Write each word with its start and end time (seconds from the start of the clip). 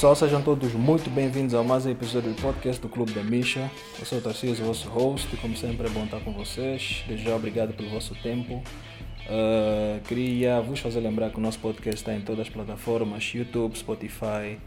pessoal, 0.00 0.16
sejam 0.16 0.40
todos 0.40 0.72
muito 0.72 1.10
bem-vindos 1.10 1.54
a 1.54 1.62
mais 1.62 1.84
um 1.84 1.90
episódio 1.90 2.32
do 2.32 2.40
podcast 2.40 2.80
do 2.80 2.88
Clube 2.88 3.12
da 3.12 3.22
Misha. 3.22 3.70
Eu 3.98 4.06
sou 4.06 4.16
o 4.16 4.22
Tarcísio, 4.22 4.64
vosso 4.64 4.88
host, 4.88 5.28
e 5.30 5.36
como 5.36 5.54
sempre 5.54 5.88
é 5.88 5.90
bom 5.90 6.04
estar 6.04 6.20
com 6.20 6.32
vocês. 6.32 7.04
Desde 7.06 7.26
já 7.26 7.36
obrigado 7.36 7.74
pelo 7.74 7.90
vosso 7.90 8.14
tempo. 8.14 8.62
Uh, 9.26 10.00
queria 10.08 10.58
vos 10.62 10.80
fazer 10.80 11.00
lembrar 11.00 11.28
que 11.28 11.36
o 11.36 11.40
nosso 11.42 11.58
podcast 11.58 12.00
está 12.00 12.14
em 12.14 12.22
todas 12.22 12.46
as 12.46 12.48
plataformas, 12.48 13.30
YouTube, 13.34 13.76
Spotify, 13.76 14.58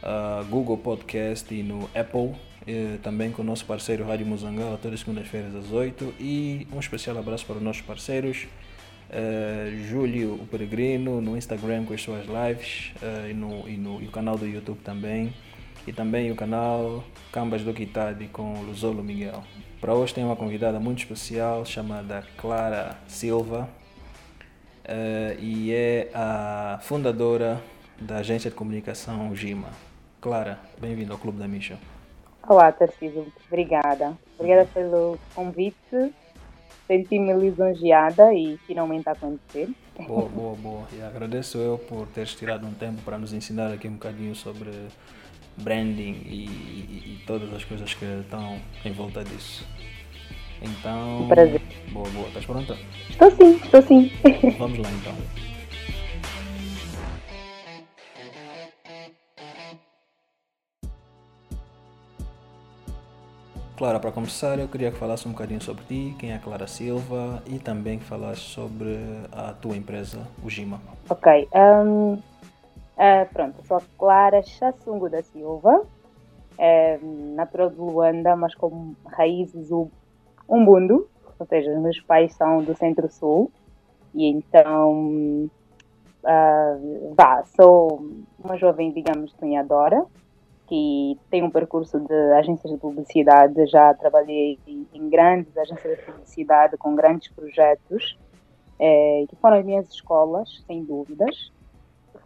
uh, 0.00 0.44
Google 0.48 0.78
Podcast 0.78 1.52
e 1.52 1.60
no 1.64 1.90
Apple. 1.92 2.36
Uh, 2.62 2.98
também 3.02 3.32
com 3.32 3.42
o 3.42 3.44
nosso 3.44 3.64
parceiro 3.64 4.06
Rádio 4.06 4.26
Muzangala, 4.26 4.78
todas 4.80 5.00
as 5.00 5.00
segundas-feiras 5.00 5.56
às 5.56 5.72
8. 5.72 6.14
E 6.20 6.68
um 6.72 6.78
especial 6.78 7.18
abraço 7.18 7.44
para 7.44 7.56
os 7.56 7.62
nossos 7.62 7.82
parceiros. 7.82 8.46
Uh, 9.08 9.74
Júlio 9.88 10.34
o 10.34 10.46
Peregrino 10.46 11.18
no 11.22 11.34
Instagram 11.34 11.86
com 11.86 11.94
as 11.94 12.02
suas 12.02 12.26
lives 12.26 12.92
uh, 13.02 13.26
e, 13.26 13.32
no, 13.32 13.66
e, 13.66 13.76
no, 13.78 14.02
e 14.02 14.06
o 14.06 14.10
canal 14.10 14.36
do 14.36 14.46
YouTube 14.46 14.80
também 14.84 15.32
e 15.86 15.92
também 15.94 16.30
o 16.30 16.36
canal 16.36 17.02
Cambas 17.32 17.62
do 17.62 17.72
Quitade 17.72 18.26
com 18.28 18.60
Luzolo 18.60 19.02
Miguel. 19.02 19.42
Para 19.80 19.94
hoje 19.94 20.12
tem 20.12 20.22
uma 20.24 20.36
convidada 20.36 20.78
muito 20.78 20.98
especial 20.98 21.64
chamada 21.64 22.22
Clara 22.36 22.98
Silva 23.06 23.66
uh, 24.84 25.40
e 25.40 25.72
é 25.72 26.10
a 26.12 26.78
fundadora 26.82 27.62
da 27.98 28.18
agência 28.18 28.50
de 28.50 28.56
comunicação 28.56 29.34
Gima. 29.34 29.70
Clara, 30.20 30.58
bem-vinda 30.78 31.14
ao 31.14 31.18
Clube 31.18 31.38
da 31.38 31.48
Misha. 31.48 31.78
Olá, 32.46 32.70
Tarcísio. 32.72 33.26
Obrigada. 33.46 34.16
Obrigada 34.38 34.68
pelo 34.74 35.18
convite 35.34 36.12
senti-me 36.88 37.32
lisonjeada 37.34 38.34
e 38.34 38.58
finalmente 38.66 39.08
a 39.08 39.12
acontecer. 39.12 39.68
Boa, 40.06 40.28
boa, 40.28 40.56
boa. 40.56 40.88
E 40.92 41.02
agradeço 41.02 41.58
eu 41.58 41.78
por 41.78 42.06
teres 42.08 42.34
tirado 42.34 42.66
um 42.66 42.72
tempo 42.72 43.02
para 43.02 43.18
nos 43.18 43.32
ensinar 43.32 43.72
aqui 43.72 43.86
um 43.86 43.92
bocadinho 43.92 44.34
sobre 44.34 44.70
branding 45.56 46.22
e, 46.26 46.46
e, 46.46 47.14
e 47.14 47.24
todas 47.26 47.52
as 47.52 47.64
coisas 47.64 47.92
que 47.94 48.04
estão 48.04 48.58
em 48.84 48.92
volta 48.92 49.22
disso. 49.22 49.66
Então. 50.62 51.24
Um 51.24 51.28
prazer. 51.28 51.60
Boa, 51.90 52.08
boa. 52.10 52.28
Estás 52.28 52.46
pronta? 52.46 52.76
Estou 53.10 53.30
sim, 53.30 53.60
estou 53.62 53.82
sim. 53.82 54.10
Vamos 54.58 54.78
lá 54.78 54.90
então. 54.90 55.14
Clara, 63.78 64.00
para 64.00 64.10
começar, 64.10 64.58
eu 64.58 64.66
queria 64.66 64.90
que 64.90 64.98
falasse 64.98 65.28
um 65.28 65.30
bocadinho 65.30 65.62
sobre 65.62 65.84
ti, 65.84 66.16
quem 66.18 66.32
é 66.32 66.34
a 66.34 66.40
Clara 66.40 66.66
Silva 66.66 67.40
e 67.46 67.60
também 67.60 67.96
que 67.96 68.04
falasse 68.04 68.40
sobre 68.40 68.98
a 69.30 69.52
tua 69.52 69.76
empresa, 69.76 70.18
o 70.44 70.50
Gima. 70.50 70.80
Ok. 71.08 71.48
Um, 71.54 72.14
uh, 72.14 72.20
pronto, 73.32 73.60
eu 73.60 73.64
sou 73.64 73.76
a 73.76 73.82
Clara 73.96 74.42
Chassungo 74.42 75.08
da 75.08 75.22
Silva, 75.22 75.86
é, 76.58 76.98
natural 77.36 77.70
de 77.70 77.76
Luanda, 77.76 78.34
mas 78.34 78.52
com 78.56 78.94
raízes 79.06 79.70
umbundo, 80.48 81.08
ou 81.38 81.46
seja, 81.46 81.70
meus 81.78 82.00
pais 82.00 82.34
são 82.34 82.64
do 82.64 82.76
Centro-Sul 82.76 83.48
e 84.12 84.26
então 84.26 85.48
uh, 86.24 87.14
vá, 87.16 87.44
sou 87.54 88.04
uma 88.42 88.56
jovem, 88.56 88.90
digamos, 88.90 89.30
sonhadora 89.38 90.04
que 90.68 91.18
tem 91.30 91.42
um 91.42 91.50
percurso 91.50 91.98
de 91.98 92.32
agências 92.34 92.70
de 92.70 92.78
publicidade, 92.78 93.66
já 93.66 93.94
trabalhei 93.94 94.58
em 94.66 95.08
grandes 95.08 95.56
agências 95.56 95.96
de 95.96 96.04
publicidade 96.04 96.76
com 96.76 96.94
grandes 96.94 97.28
projetos, 97.32 98.18
é, 98.78 99.24
que 99.28 99.36
foram 99.36 99.58
as 99.58 99.64
minhas 99.64 99.88
escolas, 99.88 100.62
sem 100.66 100.84
dúvidas. 100.84 101.50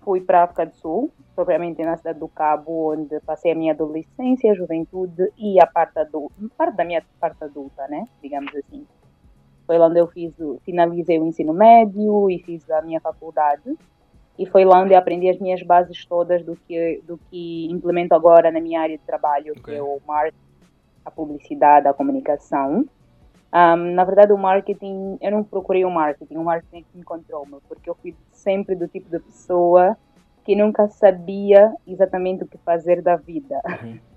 Fui 0.01 0.21
para 0.21 0.41
a 0.41 0.45
África 0.45 0.67
do 0.67 0.75
Sul, 0.75 1.13
propriamente 1.37 1.83
na 1.85 1.97
cidade 1.97 2.19
do 2.19 2.27
Cabo, 2.27 2.93
onde 2.93 3.21
passei 3.21 3.53
a 3.53 3.55
minha 3.55 3.73
adolescência, 3.73 4.51
a 4.51 4.55
juventude 4.55 5.33
e 5.39 5.61
a 5.61 5.67
parte, 5.67 6.01
adulta, 6.01 6.35
parte 6.59 6.77
da 6.77 6.85
minha 6.85 7.05
parte 7.21 7.45
adulta, 7.45 7.87
né? 7.87 8.09
digamos 8.21 8.53
assim. 8.57 8.85
Foi 9.65 9.79
lá 9.79 9.87
onde 9.87 10.01
eu 10.01 10.09
fiz, 10.09 10.35
finalizei 10.65 11.21
o 11.21 11.25
ensino 11.25 11.55
médio 11.55 12.29
e 12.29 12.41
fiz 12.41 12.69
a 12.69 12.83
minha 12.83 13.01
faculdade 13.01 13.79
e 14.39 14.47
foi 14.47 14.65
lá 14.65 14.81
onde 14.81 14.95
aprendi 14.95 15.29
as 15.29 15.39
minhas 15.39 15.63
bases 15.63 16.05
todas 16.05 16.43
do 16.45 16.57
que, 16.57 17.03
do 17.07 17.19
que 17.31 17.67
implemento 17.71 18.15
agora 18.15 18.51
na 18.51 18.61
minha 18.61 18.81
área 18.81 18.97
de 18.97 19.05
trabalho, 19.05 19.53
okay. 19.53 19.63
que 19.63 19.71
é 19.73 19.83
o 19.83 20.01
marketing, 20.07 20.37
a 21.05 21.11
publicidade, 21.11 21.87
a 21.87 21.93
comunicação. 21.93 22.87
Um, 23.55 23.95
na 23.95 24.05
verdade, 24.05 24.33
o 24.33 24.39
marketing, 24.39 25.19
eu 25.21 25.31
não 25.31 25.45
procurei 25.45 25.85
o 25.85 25.91
marketing, 25.91 26.37
o 26.37 26.45
marketing 26.45 26.85
encontrou-me, 26.95 27.59
porque 27.69 27.91
eu 27.91 27.95
fui 27.95 28.15
sempre 28.31 28.75
do 28.75 28.89
tipo 28.89 29.11
de 29.11 29.19
pessoa 29.19 29.97
que 30.45 30.57
nunca 30.57 30.89
sabia 30.89 31.73
exatamente 31.87 32.45
o 32.45 32.47
que 32.47 32.59
fazer 32.59 33.03
da 33.03 33.17
vida. 33.17 33.61
Uhum. 33.83 33.99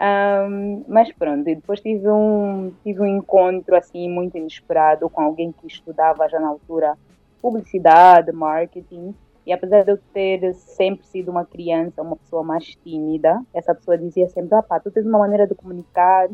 Um, 0.00 0.84
mas 0.86 1.10
pronto, 1.10 1.42
depois 1.42 1.80
tive 1.80 2.08
um, 2.08 2.72
tive 2.84 3.00
um 3.00 3.06
encontro 3.06 3.74
assim 3.74 4.08
muito 4.08 4.38
inesperado 4.38 5.10
com 5.10 5.20
alguém 5.20 5.50
que 5.50 5.66
estudava 5.66 6.28
já 6.28 6.38
na 6.38 6.46
altura 6.46 6.96
publicidade, 7.48 8.30
marketing. 8.32 9.14
E 9.46 9.52
apesar 9.52 9.82
de 9.82 9.92
eu 9.92 9.98
ter 10.12 10.54
sempre 10.54 11.06
sido 11.06 11.30
uma 11.30 11.44
criança, 11.44 12.02
uma 12.02 12.16
pessoa 12.16 12.42
mais 12.42 12.66
tímida, 12.84 13.40
essa 13.54 13.74
pessoa 13.74 13.96
dizia 13.96 14.28
sempre: 14.28 14.54
ah, 14.54 14.62
pá, 14.62 14.78
tu 14.78 14.90
tens 14.90 15.06
uma 15.06 15.18
maneira 15.18 15.46
de 15.46 15.54
comunicar 15.54 16.28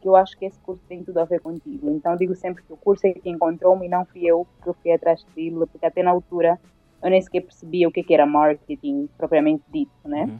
que 0.00 0.08
eu 0.08 0.16
acho 0.16 0.36
que 0.36 0.44
esse 0.44 0.58
curso 0.60 0.82
tem 0.88 1.02
tudo 1.04 1.18
a 1.18 1.24
ver 1.24 1.40
contigo. 1.40 1.88
Então 1.88 2.16
digo 2.16 2.34
sempre 2.34 2.62
que 2.62 2.72
o 2.72 2.76
curso 2.76 3.06
é 3.06 3.12
que 3.12 3.30
encontrou-me 3.30 3.86
e 3.86 3.88
não 3.88 4.04
fui 4.04 4.26
eu 4.26 4.46
que 4.62 4.72
fui 4.72 4.92
atrás 4.92 5.24
dele, 5.34 5.66
porque 5.70 5.86
até 5.86 6.02
na 6.02 6.10
altura 6.10 6.58
eu 7.02 7.10
nem 7.10 7.22
sequer 7.22 7.42
percebia 7.42 7.86
o 7.86 7.92
que, 7.92 8.04
era 8.12 8.26
marketing 8.26 9.08
propriamente 9.16 9.62
dito, 9.72 9.92
né? 10.04 10.24
Uhum. 10.24 10.38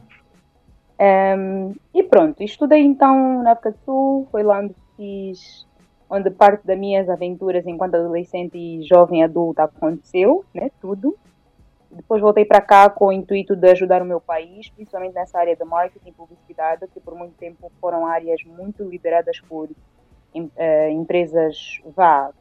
Um, 0.99 1.75
e 1.93 2.03
pronto, 2.03 2.41
estudei 2.43 2.81
então 2.81 3.43
na 3.43 3.51
África 3.51 3.71
do 3.71 3.77
Sul, 3.85 4.27
foi 4.31 4.41
lá 4.43 4.59
onde 4.59 4.75
fiz 4.95 5.67
onde 6.09 6.29
parte 6.29 6.65
das 6.65 6.77
minhas 6.77 7.09
aventuras 7.09 7.65
enquanto 7.65 7.95
adolescente 7.95 8.57
e 8.57 8.83
jovem 8.83 9.23
adulta 9.23 9.63
aconteceu, 9.63 10.45
né, 10.53 10.71
tudo. 10.79 11.17
Depois 11.91 12.21
voltei 12.21 12.45
para 12.45 12.61
cá 12.61 12.89
com 12.89 13.07
o 13.07 13.11
intuito 13.11 13.55
de 13.55 13.69
ajudar 13.71 14.01
o 14.01 14.05
meu 14.05 14.19
país, 14.19 14.69
principalmente 14.69 15.15
nessa 15.15 15.39
área 15.39 15.55
de 15.55 15.63
marketing 15.63 16.09
e 16.09 16.11
publicidade, 16.11 16.87
que 16.93 16.99
por 16.99 17.15
muito 17.15 17.33
tempo 17.35 17.71
foram 17.79 18.05
áreas 18.05 18.43
muito 18.43 18.83
lideradas 18.83 19.39
por 19.39 19.69
uh, 19.69 20.89
empresas, 20.91 21.81
vá, 21.95 22.31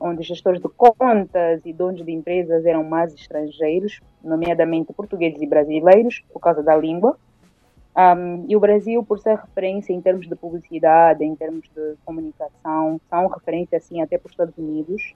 onde 0.00 0.22
gestores 0.22 0.60
de 0.60 0.68
contas 0.68 1.60
e 1.64 1.72
donos 1.72 2.04
de 2.04 2.12
empresas 2.12 2.64
eram 2.64 2.84
mais 2.84 3.12
estrangeiros, 3.12 4.00
nomeadamente 4.22 4.92
portugueses 4.92 5.40
e 5.42 5.46
brasileiros, 5.46 6.24
por 6.32 6.40
causa 6.40 6.62
da 6.62 6.76
língua. 6.76 7.18
Um, 7.96 8.44
e 8.46 8.54
o 8.54 8.60
Brasil, 8.60 9.02
por 9.02 9.18
ser 9.18 9.36
referência 9.36 9.92
em 9.92 10.02
termos 10.02 10.28
de 10.28 10.36
publicidade, 10.36 11.24
em 11.24 11.34
termos 11.34 11.62
de 11.74 11.96
comunicação, 12.04 13.00
são 13.08 13.26
referência 13.28 13.78
assim 13.78 14.02
até 14.02 14.18
para 14.18 14.26
os 14.26 14.32
Estados 14.32 14.56
Unidos. 14.58 15.14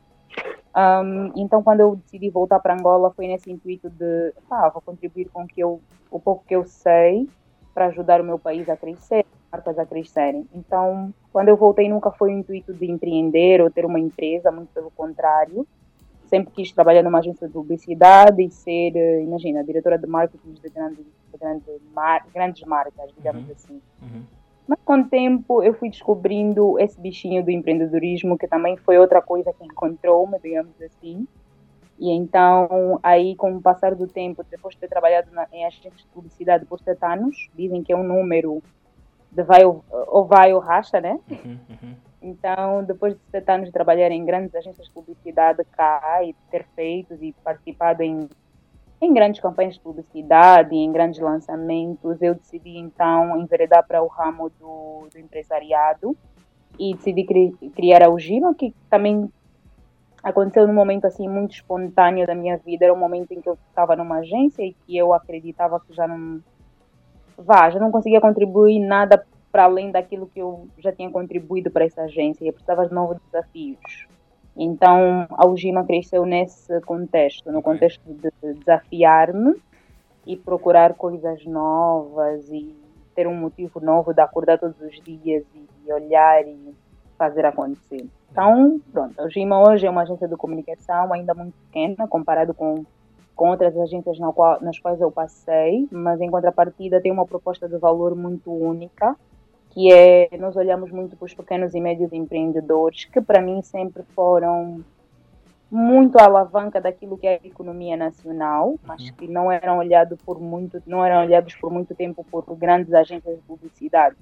Um, 0.74 1.32
então, 1.36 1.62
quando 1.62 1.80
eu 1.80 1.96
decidi 1.96 2.30
voltar 2.30 2.58
para 2.60 2.74
Angola, 2.74 3.10
foi 3.10 3.26
nesse 3.26 3.50
intuito 3.50 3.90
de, 3.90 4.32
vou 4.48 4.80
contribuir 4.80 5.28
com 5.28 5.46
que 5.46 5.60
eu, 5.60 5.80
o 6.10 6.18
pouco 6.18 6.44
que 6.46 6.56
eu 6.56 6.64
sei 6.64 7.28
para 7.74 7.86
ajudar 7.86 8.20
o 8.20 8.24
meu 8.24 8.38
país 8.38 8.66
a 8.68 8.76
crescer, 8.76 9.26
marcas 9.52 9.78
a 9.78 9.84
crescerem. 9.84 10.48
Então, 10.54 11.12
quando 11.32 11.48
eu 11.48 11.56
voltei, 11.56 11.86
nunca 11.86 12.10
foi 12.10 12.32
o 12.32 12.38
intuito 12.38 12.72
de 12.72 12.90
empreender 12.90 13.60
ou 13.60 13.70
ter 13.70 13.84
uma 13.84 14.00
empresa, 14.00 14.50
muito 14.50 14.72
pelo 14.72 14.90
contrário 14.92 15.66
sempre 16.30 16.52
quis 16.54 16.72
trabalhar 16.72 17.02
numa 17.02 17.18
agência 17.18 17.46
de 17.46 17.52
publicidade 17.52 18.40
e 18.42 18.50
ser, 18.50 18.96
eh, 18.96 19.22
imagina, 19.22 19.64
diretora 19.64 19.98
de 19.98 20.06
marketing 20.06 20.52
de, 20.52 20.68
grande, 20.70 21.02
de 21.02 21.38
grande 21.38 21.64
mar, 21.92 22.24
grandes 22.32 22.62
marcas, 22.64 23.12
digamos 23.16 23.44
uhum. 23.44 23.52
assim. 23.52 23.82
Uhum. 24.00 24.22
Mas 24.66 24.78
com 24.84 25.00
o 25.00 25.04
tempo 25.04 25.62
eu 25.62 25.74
fui 25.74 25.90
descobrindo 25.90 26.78
esse 26.78 26.98
bichinho 26.98 27.44
do 27.44 27.50
empreendedorismo, 27.50 28.38
que 28.38 28.46
também 28.46 28.76
foi 28.76 28.96
outra 28.98 29.20
coisa 29.20 29.52
que 29.52 29.64
encontrou-me, 29.64 30.38
digamos 30.38 30.80
assim. 30.80 31.26
E 31.98 32.10
então, 32.12 32.98
aí, 33.02 33.36
com 33.36 33.56
o 33.56 33.60
passar 33.60 33.94
do 33.94 34.06
tempo, 34.06 34.42
depois 34.48 34.74
de 34.74 34.80
ter 34.80 34.88
trabalhado 34.88 35.30
na, 35.32 35.46
em 35.52 35.66
agências 35.66 35.98
de 35.98 36.06
publicidade 36.06 36.64
por 36.64 36.80
sete 36.80 37.04
anos, 37.04 37.50
dizem 37.54 37.82
que 37.82 37.92
é 37.92 37.96
um 37.96 38.04
número 38.04 38.62
de 39.30 39.42
vai 39.42 39.64
ou, 39.64 39.84
ou 39.90 40.24
vai 40.24 40.54
ou 40.54 40.60
racha, 40.60 41.00
né? 41.00 41.18
Uhum, 41.28 41.58
uhum. 41.68 41.94
Então, 42.22 42.84
depois 42.84 43.14
de 43.14 43.20
sete 43.30 43.50
anos 43.50 43.66
de 43.66 43.72
trabalhar 43.72 44.10
em 44.10 44.24
grandes 44.24 44.54
agências 44.54 44.86
de 44.86 44.92
publicidade 44.92 45.64
cá 45.72 46.22
e 46.22 46.34
ter 46.50 46.66
feito 46.74 47.14
e 47.14 47.32
participado 47.44 48.02
em, 48.02 48.28
em 49.00 49.14
grandes 49.14 49.40
campanhas 49.40 49.74
de 49.74 49.80
publicidade, 49.80 50.76
em 50.76 50.92
grandes 50.92 51.18
lançamentos, 51.18 52.20
eu 52.20 52.34
decidi 52.34 52.76
então 52.76 53.40
enveredar 53.40 53.86
para 53.86 54.02
o 54.02 54.06
ramo 54.06 54.50
do, 54.50 55.08
do 55.10 55.18
empresariado 55.18 56.14
e 56.78 56.94
decidi 56.94 57.24
cri, 57.24 57.52
criar 57.74 58.02
a 58.02 58.10
Ugima, 58.10 58.54
que 58.54 58.74
também 58.90 59.30
aconteceu 60.22 60.66
num 60.66 60.74
momento 60.74 61.06
assim 61.06 61.26
muito 61.26 61.54
espontâneo 61.54 62.26
da 62.26 62.34
minha 62.34 62.58
vida. 62.58 62.84
Era 62.84 62.94
um 62.94 62.98
momento 62.98 63.32
em 63.32 63.40
que 63.40 63.48
eu 63.48 63.58
estava 63.68 63.96
numa 63.96 64.18
agência 64.18 64.62
e 64.62 64.74
que 64.74 64.96
eu 64.96 65.14
acreditava 65.14 65.80
que 65.80 65.94
já 65.94 66.06
não 66.06 66.42
vá, 67.36 67.70
já 67.70 67.80
não 67.80 67.90
conseguia 67.90 68.20
contribuir 68.20 68.78
nada 68.78 69.24
para 69.50 69.64
além 69.64 69.90
daquilo 69.90 70.26
que 70.26 70.40
eu 70.40 70.68
já 70.78 70.92
tinha 70.92 71.10
contribuído 71.10 71.70
para 71.70 71.84
essa 71.84 72.02
agência 72.02 72.44
eu 72.44 72.52
precisava 72.52 72.86
de 72.86 72.94
novos 72.94 73.18
desafios. 73.26 74.06
Então, 74.56 75.26
a 75.30 75.46
Ugima 75.46 75.84
cresceu 75.84 76.26
nesse 76.26 76.80
contexto, 76.82 77.50
no 77.50 77.62
contexto 77.62 78.02
de 78.04 78.30
desafiar-me 78.54 79.54
e 80.26 80.36
procurar 80.36 80.94
coisas 80.94 81.44
novas 81.46 82.48
e 82.50 82.74
ter 83.14 83.26
um 83.26 83.34
motivo 83.34 83.80
novo 83.80 84.12
de 84.12 84.20
acordar 84.20 84.58
todos 84.58 84.80
os 84.80 85.00
dias 85.02 85.44
e 85.54 85.92
olhar 85.92 86.46
e 86.46 86.74
fazer 87.16 87.44
acontecer. 87.44 88.06
Então, 88.30 88.80
pronto, 88.92 89.20
a 89.20 89.28
Gima 89.28 89.60
hoje 89.60 89.86
é 89.86 89.90
uma 89.90 90.02
agência 90.02 90.28
de 90.28 90.36
comunicação 90.36 91.12
ainda 91.12 91.34
muito 91.34 91.54
pequena 91.66 92.06
comparado 92.08 92.54
com, 92.54 92.84
com 93.34 93.50
outras 93.50 93.76
agências 93.76 94.18
na 94.18 94.32
qual, 94.32 94.60
nas 94.62 94.78
quais 94.78 95.00
eu 95.00 95.10
passei, 95.10 95.88
mas 95.90 96.20
em 96.20 96.30
contrapartida 96.30 97.00
tem 97.00 97.10
uma 97.10 97.26
proposta 97.26 97.68
de 97.68 97.76
valor 97.76 98.14
muito 98.14 98.52
única, 98.52 99.16
que 99.70 99.92
é, 99.92 100.28
nós 100.38 100.56
olhamos 100.56 100.90
muito 100.90 101.16
para 101.16 101.26
os 101.26 101.34
pequenos 101.34 101.74
e 101.74 101.80
médios 101.80 102.12
empreendedores, 102.12 103.04
que 103.04 103.20
para 103.20 103.40
mim 103.40 103.62
sempre 103.62 104.02
foram 104.14 104.84
muito 105.70 106.18
a 106.18 106.24
alavanca 106.24 106.80
daquilo 106.80 107.16
que 107.16 107.26
é 107.26 107.40
a 107.42 107.46
economia 107.46 107.96
nacional, 107.96 108.74
mas 108.82 109.00
uhum. 109.00 109.14
que 109.14 109.28
não 109.28 109.52
eram 109.52 109.78
olhados 109.78 110.20
por 110.22 110.40
muito, 110.40 110.82
não 110.84 111.04
eram 111.04 111.22
olhados 111.22 111.54
por 111.54 111.70
muito 111.70 111.94
tempo 111.94 112.26
por 112.28 112.44
grandes 112.56 112.92
agências 112.92 113.36
de 113.36 113.42
publicidade. 113.42 114.16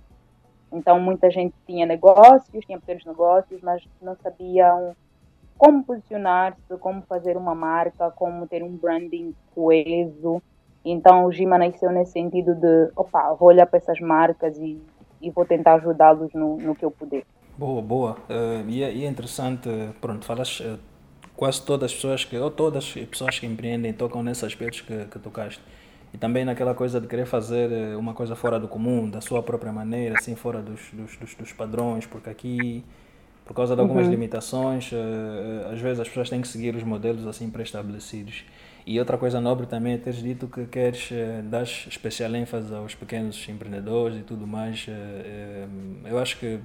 Então 0.70 1.00
muita 1.00 1.30
gente 1.30 1.54
tinha 1.66 1.86
negócios, 1.86 2.64
tinha 2.66 2.78
pequenos 2.78 3.06
negócios, 3.06 3.62
mas 3.62 3.82
não 4.02 4.14
sabiam 4.16 4.94
como 5.56 5.82
posicionar-se, 5.82 6.76
como 6.78 7.00
fazer 7.02 7.36
uma 7.38 7.54
marca, 7.54 8.10
como 8.10 8.46
ter 8.46 8.62
um 8.62 8.76
branding 8.76 9.34
coeso. 9.54 10.42
Então 10.84 11.24
o 11.24 11.32
Gima 11.32 11.56
nasceu 11.56 11.90
nesse 11.90 12.12
sentido 12.12 12.54
de, 12.54 12.90
opa, 12.94 13.32
vou 13.32 13.48
olhar 13.48 13.66
para 13.66 13.78
essas 13.78 13.98
marcas 13.98 14.58
e, 14.58 14.80
e 15.20 15.30
vou 15.30 15.44
tentar 15.44 15.74
ajudá-los 15.74 16.32
no, 16.32 16.56
no 16.56 16.74
que 16.74 16.84
eu 16.84 16.90
puder. 16.90 17.24
Boa, 17.56 17.82
boa. 17.82 18.16
Uh, 18.28 18.68
e, 18.68 18.82
é, 18.82 18.92
e, 18.92 19.04
é, 19.04 19.08
interessante, 19.08 19.68
pronto, 20.00 20.24
falas 20.24 20.60
uh, 20.60 20.78
quase 21.34 21.60
todas 21.62 21.90
as 21.90 21.94
pessoas 21.94 22.24
que, 22.24 22.36
ou 22.36 22.50
todas 22.50 22.84
as 22.84 23.06
pessoas 23.06 23.38
que 23.38 23.46
empreendem 23.46 23.92
tocam 23.92 24.22
nesses 24.22 24.44
aspectos 24.44 24.82
que, 24.82 25.06
que 25.06 25.18
tocaste. 25.18 25.60
E 26.14 26.16
também 26.16 26.44
naquela 26.44 26.74
coisa 26.74 27.00
de 27.00 27.06
querer 27.06 27.26
fazer 27.26 27.70
eh, 27.70 27.94
uma 27.94 28.14
coisa 28.14 28.34
fora 28.34 28.58
do 28.58 28.66
comum, 28.66 29.10
da 29.10 29.20
sua 29.20 29.42
própria 29.42 29.70
maneira, 29.70 30.14
assim, 30.18 30.34
fora 30.34 30.62
dos, 30.62 30.80
dos, 30.90 31.16
dos, 31.18 31.34
dos 31.34 31.52
padrões, 31.52 32.06
porque 32.06 32.30
aqui, 32.30 32.82
por 33.44 33.52
causa 33.52 33.74
de 33.74 33.82
algumas 33.82 34.06
uhum. 34.06 34.12
limitações, 34.12 34.90
às 35.70 35.78
vezes 35.78 36.00
as 36.00 36.08
pessoas 36.08 36.30
têm 36.30 36.40
que 36.40 36.48
seguir 36.48 36.74
os 36.74 36.82
modelos 36.82 37.26
assim 37.26 37.50
pré-estabelecidos. 37.50 38.46
E 38.90 38.98
outra 38.98 39.18
coisa 39.18 39.38
nobre 39.38 39.66
também 39.66 39.92
é 39.92 39.98
teres 39.98 40.22
dito 40.22 40.48
que 40.48 40.64
queres 40.64 41.10
uh, 41.10 41.42
dar 41.42 41.64
especial 41.64 42.34
ênfase 42.34 42.74
aos 42.74 42.94
pequenos 42.94 43.46
empreendedores 43.46 44.16
e 44.18 44.22
tudo 44.22 44.46
mais. 44.46 44.86
Uh, 44.88 46.08
eu 46.08 46.18
acho 46.18 46.38
que 46.38 46.58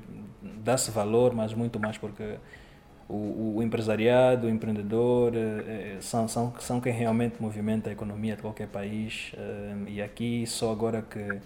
dá-se 0.64 0.90
valor, 0.90 1.34
mas 1.36 1.54
muito 1.54 1.78
mais 1.82 1.98
porque 1.98 2.38
o, 3.10 3.58
o 3.58 3.64
empresariado, 3.64 4.48
o 4.48 4.50
empreendedor 4.50 5.36
eh, 5.36 5.96
eh, 5.96 5.98
são, 6.00 6.28
são, 6.28 6.54
são 6.60 6.80
quem 6.80 6.94
realmente 6.94 7.42
movimenta 7.42 7.90
a 7.90 7.94
economia 7.94 8.36
de 8.36 8.42
qualquer 8.42 8.68
país 8.68 9.34
eh, 9.38 9.76
e 9.88 10.02
aqui 10.02 10.46
só 10.48 10.72
agora 10.72 11.02
que 11.02 11.40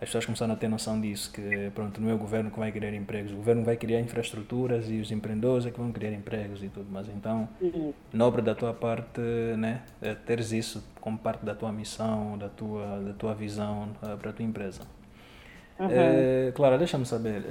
as 0.00 0.08
pessoas 0.08 0.24
começaram 0.24 0.54
a 0.54 0.56
ter 0.56 0.68
noção 0.68 0.98
disso, 0.98 1.30
que 1.30 1.70
pronto, 1.74 2.00
não 2.00 2.10
é 2.10 2.14
o 2.14 2.18
governo 2.18 2.50
que 2.50 2.58
vai 2.58 2.72
criar 2.72 2.94
empregos, 2.94 3.32
o 3.32 3.36
governo 3.36 3.62
vai 3.62 3.76
criar 3.76 4.00
infraestruturas 4.00 4.90
e 4.90 4.98
os 4.98 5.12
empreendedores 5.12 5.66
é 5.66 5.70
que 5.70 5.78
vão 5.78 5.92
criar 5.92 6.12
empregos 6.12 6.62
e 6.62 6.68
tudo, 6.68 6.86
mas 6.90 7.06
então, 7.08 7.48
uhum. 7.60 7.92
nobre 8.12 8.40
da 8.40 8.54
tua 8.54 8.72
parte, 8.72 9.20
né, 9.58 9.82
teres 10.26 10.52
isso 10.52 10.82
como 11.00 11.18
parte 11.18 11.44
da 11.44 11.54
tua 11.54 11.70
missão, 11.70 12.38
da 12.38 12.48
tua, 12.48 13.00
da 13.00 13.12
tua 13.12 13.34
visão 13.34 13.90
para 14.00 14.30
a 14.30 14.32
tua 14.32 14.44
empresa. 14.44 14.80
Uhum. 15.78 15.88
É, 15.90 16.52
Clara, 16.54 16.76
deixa-me 16.76 17.06
saber, 17.06 17.42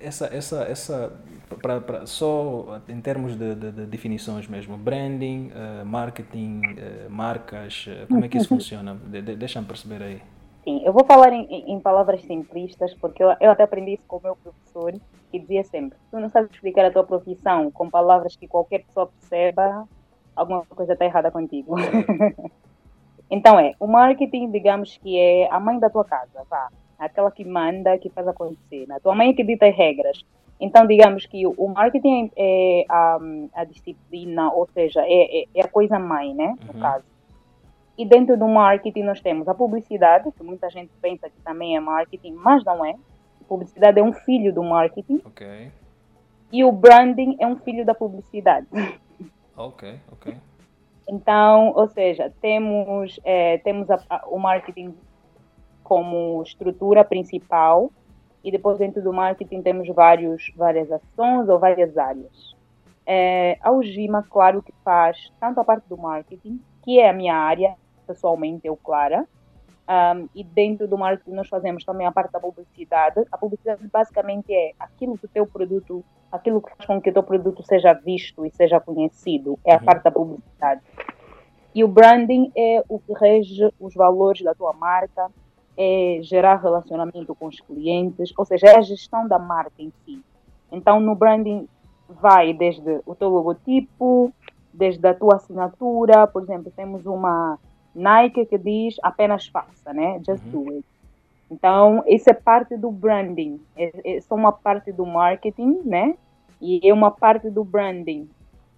essa, 0.00 0.26
essa, 0.26 0.62
essa 0.62 1.12
pra, 1.60 1.80
pra, 1.80 2.06
só 2.06 2.80
em 2.88 3.00
termos 3.00 3.36
de, 3.36 3.54
de, 3.54 3.72
de 3.72 3.86
definições 3.86 4.46
mesmo, 4.46 4.76
branding, 4.76 5.50
uh, 5.50 5.84
marketing, 5.84 6.60
uh, 6.60 7.10
marcas, 7.10 7.86
uh, 7.88 8.06
como 8.06 8.24
é 8.24 8.28
que 8.28 8.36
isso 8.38 8.48
funciona? 8.48 8.96
De, 9.06 9.22
de, 9.22 9.36
Deixa-me 9.36 9.66
perceber 9.66 10.02
aí. 10.02 10.22
Sim, 10.66 10.82
eu 10.84 10.92
vou 10.92 11.04
falar 11.04 11.32
em, 11.32 11.46
em 11.48 11.78
palavras 11.78 12.20
simplistas, 12.22 12.92
porque 12.94 13.22
eu, 13.22 13.28
eu, 13.40 13.52
até 13.52 13.62
aprendi 13.62 13.92
isso 13.92 14.02
com 14.08 14.16
o 14.16 14.20
meu 14.20 14.34
professor, 14.34 14.92
que 15.30 15.38
dizia 15.38 15.62
sempre, 15.62 15.96
tu 16.10 16.18
não 16.18 16.28
sabes 16.28 16.50
explicar 16.50 16.84
a 16.84 16.90
tua 16.90 17.04
profissão 17.04 17.70
com 17.70 17.88
palavras 17.88 18.34
que 18.34 18.48
qualquer 18.48 18.84
pessoa 18.84 19.06
perceba, 19.06 19.86
alguma 20.34 20.66
coisa 20.66 20.94
está 20.94 21.04
errada 21.04 21.30
contigo. 21.30 21.76
então 23.30 23.60
é, 23.60 23.74
o 23.78 23.86
marketing, 23.86 24.50
digamos 24.50 24.96
que 24.96 25.16
é 25.16 25.48
a 25.52 25.60
mãe 25.60 25.78
da 25.78 25.88
tua 25.88 26.04
casa, 26.04 26.44
vá. 26.50 26.68
Aquela 26.98 27.30
que 27.30 27.44
manda, 27.44 27.96
que 27.98 28.10
faz 28.10 28.26
acontecer. 28.26 28.90
A 28.90 28.98
tua 28.98 29.14
mãe 29.14 29.30
é 29.30 29.34
que 29.34 29.44
dita 29.44 29.66
as 29.66 29.76
regras. 29.76 30.24
Então, 30.58 30.84
digamos 30.84 31.26
que 31.26 31.46
o 31.46 31.68
marketing 31.68 32.32
é 32.34 32.84
a, 32.88 33.18
a 33.54 33.64
disciplina, 33.64 34.50
ou 34.50 34.66
seja, 34.74 35.02
é, 35.02 35.42
é, 35.42 35.44
é, 35.54 35.60
a 35.60 35.68
coisa 35.68 35.96
mãe, 35.98 36.34
né? 36.34 36.56
No 36.66 36.74
uhum. 36.74 36.80
caso. 36.80 37.04
E 37.98 38.04
dentro 38.04 38.36
do 38.36 38.46
marketing 38.46 39.02
nós 39.02 39.20
temos 39.20 39.48
a 39.48 39.54
publicidade, 39.54 40.30
que 40.32 40.42
muita 40.42 40.68
gente 40.68 40.92
pensa 41.00 41.30
que 41.30 41.40
também 41.42 41.76
é 41.76 41.80
marketing, 41.80 42.32
mas 42.32 42.64
não 42.64 42.84
é. 42.84 42.90
A 43.40 43.44
publicidade 43.48 43.98
é 43.98 44.02
um 44.02 44.12
filho 44.12 44.52
do 44.52 44.62
marketing. 44.62 45.20
Ok. 45.24 45.72
E 46.52 46.64
o 46.64 46.70
branding 46.70 47.36
é 47.40 47.46
um 47.46 47.56
filho 47.56 47.84
da 47.84 47.94
publicidade. 47.94 48.66
Ok, 49.58 49.98
ok. 50.12 50.36
Então, 51.08 51.72
ou 51.74 51.88
seja, 51.88 52.30
temos, 52.42 53.18
é, 53.24 53.56
temos 53.58 53.90
a, 53.90 53.98
a, 54.10 54.26
o 54.26 54.38
marketing 54.38 54.94
como 55.82 56.42
estrutura 56.42 57.02
principal, 57.02 57.90
e 58.46 58.50
depois 58.50 58.78
dentro 58.78 59.02
do 59.02 59.12
marketing 59.12 59.62
temos 59.62 59.88
vários, 59.88 60.52
várias 60.56 60.90
ações 60.92 61.48
ou 61.48 61.58
várias 61.58 61.96
áreas. 61.96 62.54
É, 63.06 63.56
a 63.60 63.72
Ugima, 63.72 64.24
claro 64.28 64.62
que 64.62 64.72
faz 64.84 65.32
tanto 65.40 65.58
a 65.60 65.64
parte 65.64 65.88
do 65.88 65.96
marketing, 65.96 66.60
que 66.82 67.00
é 67.00 67.08
a 67.08 67.12
minha 67.12 67.34
área, 67.34 67.74
pessoalmente 68.06 68.66
eu, 68.66 68.76
Clara, 68.76 69.26
um, 69.88 70.28
e 70.34 70.42
dentro 70.42 70.88
do 70.88 70.98
marketing 70.98 71.32
nós 71.32 71.48
fazemos 71.48 71.84
também 71.84 72.06
a 72.06 72.12
parte 72.12 72.32
da 72.32 72.40
publicidade. 72.40 73.24
A 73.30 73.38
publicidade 73.38 73.86
basicamente 73.92 74.52
é 74.52 74.72
aquilo 74.78 75.16
que 75.16 75.26
o 75.26 75.28
teu 75.28 75.46
produto, 75.46 76.04
aquilo 76.30 76.60
que 76.60 76.70
faz 76.70 76.86
com 76.86 77.00
que 77.00 77.10
o 77.10 77.12
teu 77.12 77.22
produto 77.22 77.62
seja 77.62 77.92
visto 77.92 78.44
e 78.44 78.50
seja 78.50 78.80
conhecido, 78.80 79.58
é 79.64 79.74
a 79.74 79.78
uhum. 79.78 79.84
parte 79.84 80.02
da 80.02 80.10
publicidade. 80.10 80.82
E 81.74 81.84
o 81.84 81.88
branding 81.88 82.50
é 82.56 82.82
o 82.88 82.98
que 82.98 83.12
rege 83.12 83.72
os 83.78 83.94
valores 83.94 84.42
da 84.42 84.54
tua 84.54 84.72
marca, 84.72 85.30
é 85.76 86.18
gerar 86.22 86.56
relacionamento 86.56 87.34
com 87.34 87.46
os 87.46 87.60
clientes, 87.60 88.32
ou 88.36 88.44
seja, 88.44 88.68
é 88.68 88.78
a 88.78 88.80
gestão 88.80 89.28
da 89.28 89.38
marca 89.38 89.74
em 89.78 89.92
si. 90.04 90.24
Então, 90.72 90.98
no 90.98 91.14
branding 91.14 91.68
vai 92.08 92.54
desde 92.54 93.02
o 93.04 93.14
teu 93.14 93.28
logotipo, 93.28 94.32
desde 94.72 95.06
a 95.06 95.14
tua 95.14 95.36
assinatura, 95.36 96.26
por 96.26 96.42
exemplo, 96.42 96.72
temos 96.74 97.04
uma 97.04 97.58
Nike 97.96 98.46
que 98.46 98.58
diz 98.58 98.96
apenas 99.02 99.46
faça, 99.46 99.92
né? 99.92 100.20
Just 100.26 100.44
uhum. 100.46 100.64
do 100.64 100.70
it. 100.72 100.86
Então, 101.50 102.02
isso 102.06 102.28
é 102.28 102.34
parte 102.34 102.76
do 102.76 102.90
branding, 102.90 103.60
é, 103.76 104.16
é 104.16 104.20
só 104.20 104.34
uma 104.34 104.52
parte 104.52 104.90
do 104.92 105.06
marketing, 105.06 105.80
né? 105.84 106.14
E 106.60 106.80
é 106.88 106.92
uma 106.92 107.10
parte 107.10 107.48
do 107.50 107.64
branding. 107.64 108.28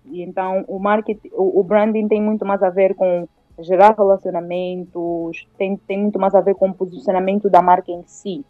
E 0.05 0.23
então, 0.23 0.65
o 0.69 0.79
marketing, 0.79 1.31
o, 1.33 1.61
o 1.61 1.63
branding 1.63 2.07
tem 2.09 2.21
muito 2.21 2.45
mais 2.45 2.63
a 2.63 2.71
ver 2.71 2.95
com 2.95 3.27
gerar 3.61 3.95
relacionamentos, 3.97 5.49
tem, 5.57 5.77
tem 5.77 5.99
muito 5.99 6.19
mais 6.19 6.35
a 6.35 6.41
ver 6.41 6.55
com 6.55 6.69
o 6.69 6.75
posicionamento 6.75 7.49
da 7.51 7.63
marca 7.63 7.91
em 7.91 8.03
si. 8.07 8.45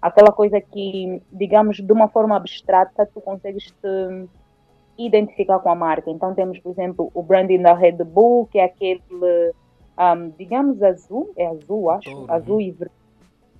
Aquela 0.00 0.30
coisa 0.30 0.60
que, 0.60 1.22
digamos, 1.32 1.78
de 1.78 1.92
uma 1.92 2.08
forma 2.08 2.36
abstrata, 2.36 3.08
tu 3.12 3.20
consegues 3.20 3.70
te 3.70 4.28
identificar 4.98 5.58
com 5.58 5.70
a 5.70 5.74
marca. 5.74 6.10
Então, 6.10 6.34
temos, 6.34 6.58
por 6.58 6.70
exemplo, 6.70 7.10
o 7.14 7.22
branding 7.22 7.62
da 7.62 7.72
Red 7.72 8.04
Bull, 8.04 8.46
que 8.46 8.58
é 8.58 8.64
aquele, 8.64 9.00
um, 9.98 10.30
digamos, 10.30 10.82
azul, 10.82 11.32
é 11.36 11.46
azul, 11.46 11.90
acho, 11.90 12.10
uhum. 12.10 12.30
azul 12.30 12.60
e 12.60 12.70
verde. 12.70 12.94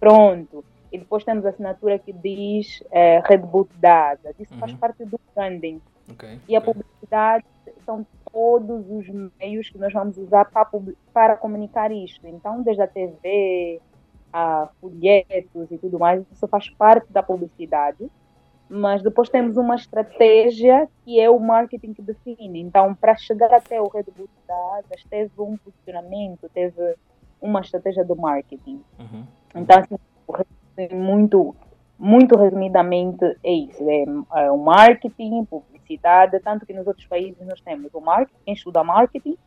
Pronto. 0.00 0.64
E 0.92 0.98
depois 0.98 1.24
temos 1.24 1.44
a 1.44 1.48
assinatura 1.48 1.98
que 1.98 2.12
diz 2.12 2.82
é, 2.90 3.20
Red 3.24 3.38
Bull 3.38 3.68
Dada. 3.80 4.34
Isso 4.38 4.54
uhum. 4.54 4.60
faz 4.60 4.72
parte 4.74 5.04
do 5.04 5.18
branding. 5.34 5.80
Okay, 6.12 6.38
e 6.46 6.54
a 6.54 6.60
publicidade 6.60 7.44
são 7.84 8.06
todos 8.30 8.90
os 8.90 9.08
meios 9.38 9.70
que 9.70 9.78
nós 9.78 9.92
vamos 9.92 10.18
usar 10.18 10.44
para, 10.46 10.68
para 11.12 11.36
comunicar 11.36 11.90
isto. 11.90 12.26
Então, 12.26 12.62
desde 12.62 12.82
a 12.82 12.86
TV, 12.86 13.80
a 14.32 14.68
folhetos 14.80 15.70
e 15.70 15.78
tudo 15.78 15.98
mais, 15.98 16.22
isso 16.32 16.46
faz 16.48 16.68
parte 16.70 17.10
da 17.12 17.22
publicidade. 17.22 18.10
Mas 18.76 19.04
depois 19.04 19.28
temos 19.28 19.56
uma 19.56 19.76
estratégia 19.76 20.88
que 21.04 21.20
é 21.20 21.30
o 21.30 21.38
marketing 21.38 21.92
que 21.94 22.02
define. 22.02 22.60
Então, 22.60 22.92
para 22.92 23.14
chegar 23.14 23.54
até 23.54 23.80
o 23.80 23.86
Red 23.86 24.06
Bull 24.16 24.28
Dadas, 24.48 25.04
teve 25.08 25.30
um 25.38 25.56
posicionamento, 25.56 26.50
teve 26.52 26.96
uma 27.40 27.60
estratégia 27.60 28.04
do 28.04 28.16
marketing. 28.16 28.82
Uhum. 28.98 29.24
Então, 29.54 29.78
assim, 29.78 29.96
muito, 30.92 31.54
muito 31.96 32.36
resumidamente, 32.36 33.24
é 33.44 33.52
isso: 33.52 33.88
é, 33.88 34.04
é 34.42 34.50
o 34.50 34.58
marketing, 34.58 35.44
publicidade, 35.44 36.40
tanto 36.40 36.66
que 36.66 36.72
nos 36.72 36.88
outros 36.88 37.06
países 37.06 37.46
nós 37.46 37.60
temos 37.60 37.94
o 37.94 38.00
marketing, 38.00 38.40
quem 38.44 38.54
estuda 38.54 38.82
marketing 38.82 39.38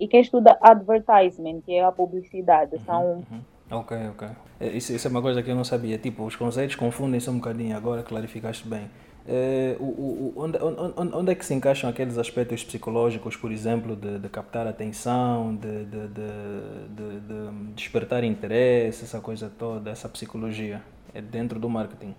e 0.00 0.08
quem 0.08 0.22
estuda 0.22 0.58
advertisement, 0.60 1.60
que 1.60 1.72
é 1.72 1.84
a 1.84 1.92
publicidade. 1.92 2.74
Uhum, 2.74 2.80
São 2.80 3.12
uhum. 3.30 3.40
Ok, 3.72 3.96
ok. 4.10 4.28
É, 4.60 4.68
isso, 4.68 4.92
isso, 4.92 5.08
é 5.08 5.10
uma 5.10 5.22
coisa 5.22 5.42
que 5.42 5.50
eu 5.50 5.56
não 5.56 5.64
sabia. 5.64 5.96
Tipo, 5.96 6.24
os 6.24 6.36
conceitos 6.36 6.76
confundem-se 6.76 7.28
um 7.30 7.36
bocadinho 7.36 7.76
agora, 7.76 8.02
clarificaste 8.02 8.68
bem. 8.68 8.90
É, 9.26 9.76
o, 9.78 9.84
o, 9.84 10.34
onde, 10.36 10.58
onde, 10.58 11.16
onde, 11.16 11.32
é 11.32 11.34
que 11.34 11.44
se 11.44 11.54
encaixam 11.54 11.88
aqueles 11.88 12.18
aspectos 12.18 12.64
psicológicos, 12.64 13.36
por 13.36 13.52
exemplo, 13.52 13.94
de, 13.94 14.18
de 14.18 14.28
captar 14.28 14.66
atenção, 14.66 15.54
de, 15.54 15.84
de, 15.84 16.08
de, 16.08 17.20
de, 17.20 17.72
despertar 17.74 18.24
interesse, 18.24 19.04
essa 19.04 19.20
coisa 19.20 19.50
toda, 19.56 19.90
essa 19.90 20.08
psicologia? 20.08 20.82
É 21.14 21.20
dentro 21.20 21.60
do 21.60 21.68
marketing? 21.70 22.14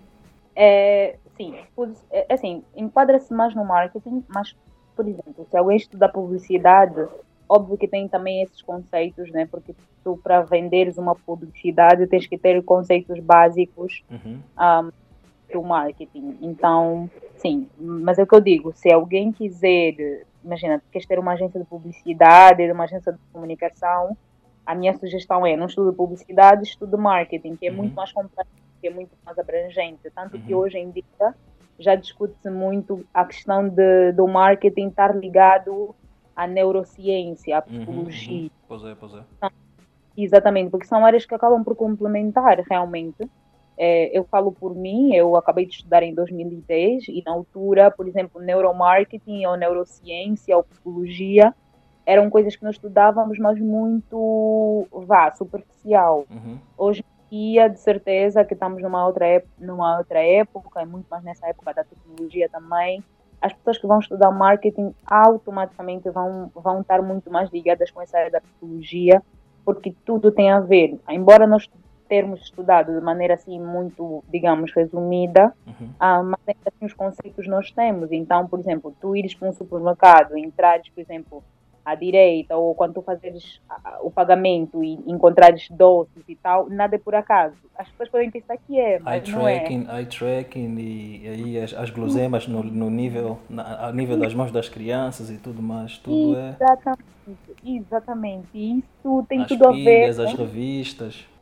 É, 0.56 1.16
sim, 1.36 1.54
é, 2.10 2.32
assim, 2.32 2.64
enquadra-se 2.74 3.32
mais 3.34 3.54
no 3.54 3.64
marketing, 3.64 4.24
mas, 4.28 4.56
por 4.96 5.06
exemplo, 5.06 5.46
se 5.50 5.56
alguém 5.56 5.76
estuda 5.76 6.08
publicidade, 6.08 7.06
óbvio 7.48 7.76
que 7.76 7.88
tem 7.88 8.08
também 8.08 8.42
esses 8.42 8.60
conceitos, 8.62 9.30
né? 9.30 9.46
Porque 9.46 9.74
tu, 10.02 10.18
para 10.22 10.42
venderes 10.42 10.98
uma 10.98 11.14
publicidade, 11.14 12.06
tens 12.06 12.26
que 12.26 12.38
ter 12.38 12.62
conceitos 12.62 13.18
básicos. 13.20 14.02
Uhum. 14.10 14.40
Um, 14.58 14.92
do 15.52 15.62
marketing. 15.62 16.36
Então, 16.42 17.08
sim, 17.36 17.68
mas 17.78 18.18
é 18.18 18.22
o 18.22 18.26
que 18.26 18.34
eu 18.34 18.40
digo, 18.40 18.72
se 18.74 18.92
alguém 18.92 19.30
quiser, 19.30 20.24
imagina, 20.44 20.82
queres 20.90 21.06
ter 21.06 21.18
uma 21.18 21.32
agência 21.32 21.60
de 21.60 21.66
publicidade, 21.66 22.70
uma 22.72 22.84
agência 22.84 23.12
de 23.12 23.18
comunicação, 23.32 24.16
a 24.66 24.74
minha 24.74 24.94
sugestão 24.94 25.46
é 25.46 25.56
não 25.56 25.66
estude 25.66 25.94
publicidade, 25.96 26.64
estude 26.64 26.96
marketing, 26.96 27.56
que 27.56 27.66
é 27.66 27.70
uhum. 27.70 27.76
muito 27.76 27.94
mais 27.94 28.10
complexo, 28.12 28.52
que 28.80 28.88
é 28.88 28.90
muito 28.90 29.12
mais 29.24 29.38
abrangente. 29.38 30.10
Tanto 30.14 30.36
uhum. 30.36 30.42
que 30.42 30.54
hoje 30.54 30.78
em 30.78 30.90
dia 30.90 31.34
já 31.78 31.94
discute-se 31.94 32.50
muito 32.50 33.04
a 33.12 33.24
questão 33.24 33.68
de, 33.68 34.12
do 34.12 34.26
marketing 34.26 34.88
estar 34.88 35.14
ligado 35.14 35.94
à 36.34 36.46
neurociência, 36.46 37.58
à 37.58 37.60
uhum, 37.60 37.64
psicologia. 37.64 38.42
Uhum. 38.42 38.50
Pois 38.68 38.84
é, 38.84 38.94
pois 38.94 39.14
é. 39.14 39.22
Exatamente, 40.16 40.70
porque 40.70 40.86
são 40.86 41.04
áreas 41.04 41.26
que 41.26 41.34
acabam 41.34 41.62
por 41.64 41.74
complementar 41.74 42.60
realmente. 42.60 43.28
É, 43.76 44.16
eu 44.16 44.24
falo 44.24 44.52
por 44.52 44.74
mim, 44.74 45.14
eu 45.14 45.34
acabei 45.34 45.66
de 45.66 45.74
estudar 45.74 46.02
em 46.04 46.14
2010 46.14 47.08
e 47.08 47.22
na 47.26 47.32
altura, 47.32 47.90
por 47.90 48.06
exemplo, 48.06 48.40
neuromarketing 48.40 49.44
ou 49.46 49.56
neurociência 49.56 50.56
ou 50.56 50.62
psicologia 50.62 51.52
eram 52.06 52.28
coisas 52.28 52.54
que 52.54 52.64
nós 52.64 52.74
estudávamos, 52.76 53.38
mas 53.38 53.58
muito, 53.58 54.86
vá, 54.92 55.32
superficial. 55.32 56.26
Uhum. 56.30 56.58
Hoje 56.76 57.04
em 57.30 57.52
dia, 57.52 57.68
de 57.68 57.80
certeza 57.80 58.44
que 58.44 58.54
estamos 58.54 58.82
numa 58.82 59.06
outra, 59.06 59.42
numa 59.58 59.98
outra 59.98 60.22
época, 60.22 60.84
muito 60.84 61.06
mais 61.08 61.24
nessa 61.24 61.48
época 61.48 61.72
da 61.72 61.84
tecnologia 61.84 62.48
também, 62.48 63.02
as 63.44 63.52
pessoas 63.52 63.76
que 63.76 63.86
vão 63.86 63.98
estudar 63.98 64.30
marketing 64.30 64.94
automaticamente 65.06 66.08
vão, 66.08 66.50
vão 66.54 66.80
estar 66.80 67.02
muito 67.02 67.30
mais 67.30 67.50
ligadas 67.50 67.90
com 67.90 68.00
essa 68.00 68.16
área 68.16 68.30
da 68.30 68.40
psicologia, 68.40 69.22
porque 69.66 69.94
tudo 70.02 70.32
tem 70.32 70.50
a 70.50 70.60
ver. 70.60 70.98
Embora 71.10 71.46
nós 71.46 71.68
termos 72.08 72.40
estudado 72.40 72.94
de 72.98 73.04
maneira 73.04 73.34
assim 73.34 73.60
muito, 73.60 74.24
digamos, 74.30 74.72
resumida, 74.74 75.52
uhum. 75.66 75.90
ah, 76.00 76.22
mas 76.22 76.56
assim 76.64 76.86
os 76.86 76.94
conceitos 76.94 77.46
nós 77.46 77.70
temos. 77.70 78.10
Então, 78.12 78.46
por 78.46 78.58
exemplo, 78.58 78.96
tu 78.98 79.14
ires 79.14 79.34
para 79.34 79.50
um 79.50 79.52
supermercado, 79.52 80.38
entrares, 80.38 80.88
por 80.88 81.02
exemplo, 81.02 81.44
à 81.84 81.94
direita, 81.94 82.56
ou 82.56 82.74
quando 82.74 82.94
tu 82.94 83.02
fazeres 83.02 83.60
o 84.00 84.10
pagamento 84.10 84.82
e 84.82 84.94
encontrares 85.06 85.68
doces 85.70 86.22
e 86.28 86.34
tal, 86.34 86.68
nada 86.68 86.96
é 86.96 86.98
por 86.98 87.14
acaso. 87.14 87.54
As 87.76 87.88
pessoas 87.88 88.08
podem 88.08 88.30
pensar 88.30 88.56
que 88.56 88.78
é, 88.78 88.98
mas 89.00 89.22
eye 89.22 89.34
não 89.34 89.42
tracking, 89.42 89.86
é. 89.88 89.98
Eye 89.98 90.06
tracking 90.06 90.78
e 90.78 91.28
aí 91.28 91.58
as, 91.58 91.74
as 91.74 91.90
guloseimas 91.90 92.46
no, 92.46 92.62
no 92.62 92.88
nível, 92.88 93.38
na, 93.50 93.88
a 93.88 93.92
nível 93.92 94.18
das 94.18 94.32
mãos 94.32 94.50
das 94.50 94.68
crianças 94.68 95.30
e 95.30 95.36
tudo 95.36 95.60
mais, 95.60 95.98
tudo 95.98 96.36
exatamente, 96.38 96.62
é... 96.62 96.64
Exatamente, 96.64 97.86
exatamente. 97.86 98.48
Isso 98.54 99.26
tem 99.28 99.42
as 99.42 99.48
tudo 99.48 99.72
pilhas, 99.72 100.18
a 100.18 100.24
ver... 100.24 100.30
as 100.30 100.38
revistas... 100.38 101.33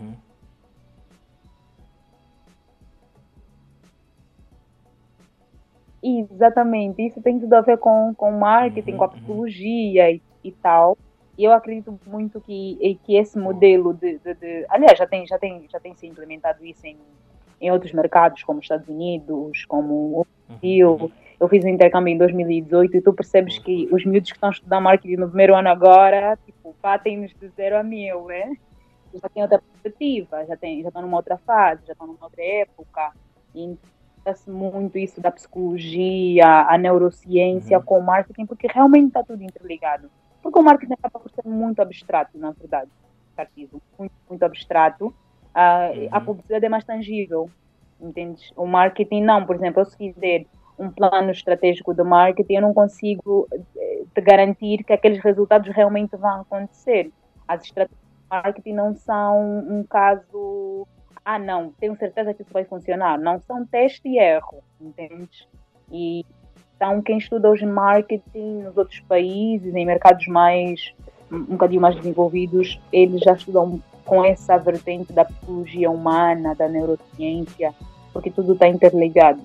Uhum. 0.00 0.14
Exatamente, 6.00 7.02
isso 7.04 7.20
tem 7.20 7.40
tudo 7.40 7.54
a 7.54 7.60
ver 7.60 7.76
com, 7.78 8.14
com 8.14 8.30
marketing, 8.30 8.92
uhum, 8.92 8.98
com 8.98 9.04
a 9.04 9.06
uhum. 9.08 9.12
psicologia 9.14 10.10
e, 10.10 10.22
e 10.44 10.52
tal. 10.52 10.96
E 11.36 11.44
eu 11.44 11.52
acredito 11.52 11.98
muito 12.06 12.40
que, 12.40 12.98
que 13.04 13.16
esse 13.16 13.38
modelo 13.38 13.94
de, 13.94 14.18
de, 14.18 14.34
de, 14.34 14.66
Aliás, 14.68 14.98
já 14.98 15.06
tem, 15.06 15.26
já, 15.26 15.38
tem, 15.38 15.66
já 15.70 15.78
tem 15.78 15.94
se 15.94 16.06
implementado 16.06 16.64
isso 16.64 16.84
em, 16.86 16.96
em 17.60 17.70
outros 17.70 17.92
mercados, 17.92 18.42
como 18.42 18.60
Estados 18.60 18.88
Unidos, 18.88 19.64
como 19.66 20.20
o 20.20 20.26
Brasil. 20.48 20.90
Uhum. 20.94 21.10
Eu 21.40 21.48
fiz 21.48 21.64
um 21.64 21.68
intercâmbio 21.68 22.12
em 22.12 22.18
2018 22.18 22.96
e 22.96 23.00
tu 23.00 23.12
percebes 23.12 23.58
que 23.58 23.88
os 23.92 24.04
miúdos 24.04 24.30
que 24.30 24.36
estão 24.36 24.48
a 24.48 24.52
estudar 24.52 24.80
marketing 24.80 25.16
no 25.16 25.28
primeiro 25.28 25.54
ano 25.54 25.68
agora, 25.68 26.36
tipo, 26.44 26.74
batem-nos 26.82 27.32
de 27.34 27.48
zero 27.50 27.78
a 27.78 27.82
mil, 27.84 28.24
né? 28.24 28.56
Já 29.14 29.28
têm 29.28 29.42
outra 29.42 29.58
perspectiva, 29.58 30.44
já, 30.46 30.56
tem, 30.56 30.82
já 30.82 30.88
estão 30.88 31.02
numa 31.02 31.16
outra 31.16 31.38
fase, 31.38 31.86
já 31.86 31.92
estão 31.92 32.06
numa 32.06 32.18
outra 32.22 32.42
época. 32.42 33.12
Se 34.34 34.50
muito 34.50 34.98
isso 34.98 35.22
da 35.22 35.30
psicologia, 35.30 36.66
a 36.68 36.76
neurociência 36.76 37.78
uhum. 37.78 37.84
com 37.84 37.98
o 37.98 38.02
marketing, 38.02 38.44
porque 38.44 38.66
realmente 38.66 39.08
está 39.08 39.22
tudo 39.22 39.42
interligado. 39.42 40.10
Porque 40.42 40.58
o 40.58 40.62
marketing 40.62 40.92
acaba 40.92 41.18
por 41.18 41.30
ser 41.30 41.48
muito 41.48 41.80
abstrato, 41.80 42.36
na 42.36 42.50
verdade, 42.50 42.90
muito, 43.98 44.12
muito 44.28 44.42
abstrato 44.42 45.06
uhum. 45.06 46.08
A 46.10 46.20
publicidade 46.20 46.64
é 46.64 46.68
mais 46.68 46.84
tangível, 46.84 47.50
entende? 48.00 48.52
O 48.56 48.66
marketing 48.66 49.22
não, 49.22 49.44
por 49.44 49.56
exemplo, 49.56 49.80
eu 49.80 49.86
se 49.86 49.96
fizer 49.96 50.46
um 50.78 50.90
plano 50.90 51.30
estratégico 51.30 51.92
de 51.92 52.04
marketing, 52.04 52.54
eu 52.54 52.62
não 52.62 52.72
consigo 52.72 53.48
eh, 53.52 54.04
te 54.14 54.20
garantir 54.20 54.84
que 54.84 54.92
aqueles 54.92 55.18
resultados 55.18 55.68
realmente 55.74 56.16
vão 56.16 56.42
acontecer. 56.42 57.10
As 57.48 57.64
estratégias 57.64 58.07
marketing 58.30 58.72
não 58.72 58.94
são 58.94 59.60
um 59.68 59.84
caso, 59.84 60.86
ah 61.24 61.38
não, 61.38 61.72
tenho 61.72 61.96
certeza 61.96 62.34
que 62.34 62.42
isso 62.42 62.52
vai 62.52 62.64
funcionar. 62.64 63.18
Não 63.18 63.40
são 63.40 63.64
teste 63.64 64.08
e 64.08 64.18
erro, 64.18 64.62
entende? 64.80 65.48
E 65.90 66.24
então 66.76 67.02
quem 67.02 67.18
estuda 67.18 67.50
hoje 67.50 67.66
marketing 67.66 68.62
nos 68.62 68.76
outros 68.76 69.00
países, 69.00 69.74
em 69.74 69.84
mercados 69.84 70.26
mais 70.28 70.94
um 71.30 71.44
bocadinho 71.44 71.80
mais 71.80 71.96
desenvolvidos, 71.96 72.80
eles 72.92 73.20
já 73.20 73.34
estudam 73.34 73.82
com 74.04 74.24
essa 74.24 74.56
vertente 74.56 75.12
da 75.12 75.24
psicologia 75.24 75.90
humana, 75.90 76.54
da 76.54 76.68
neurociência, 76.68 77.74
porque 78.12 78.30
tudo 78.30 78.54
está 78.54 78.66
interligado. 78.66 79.42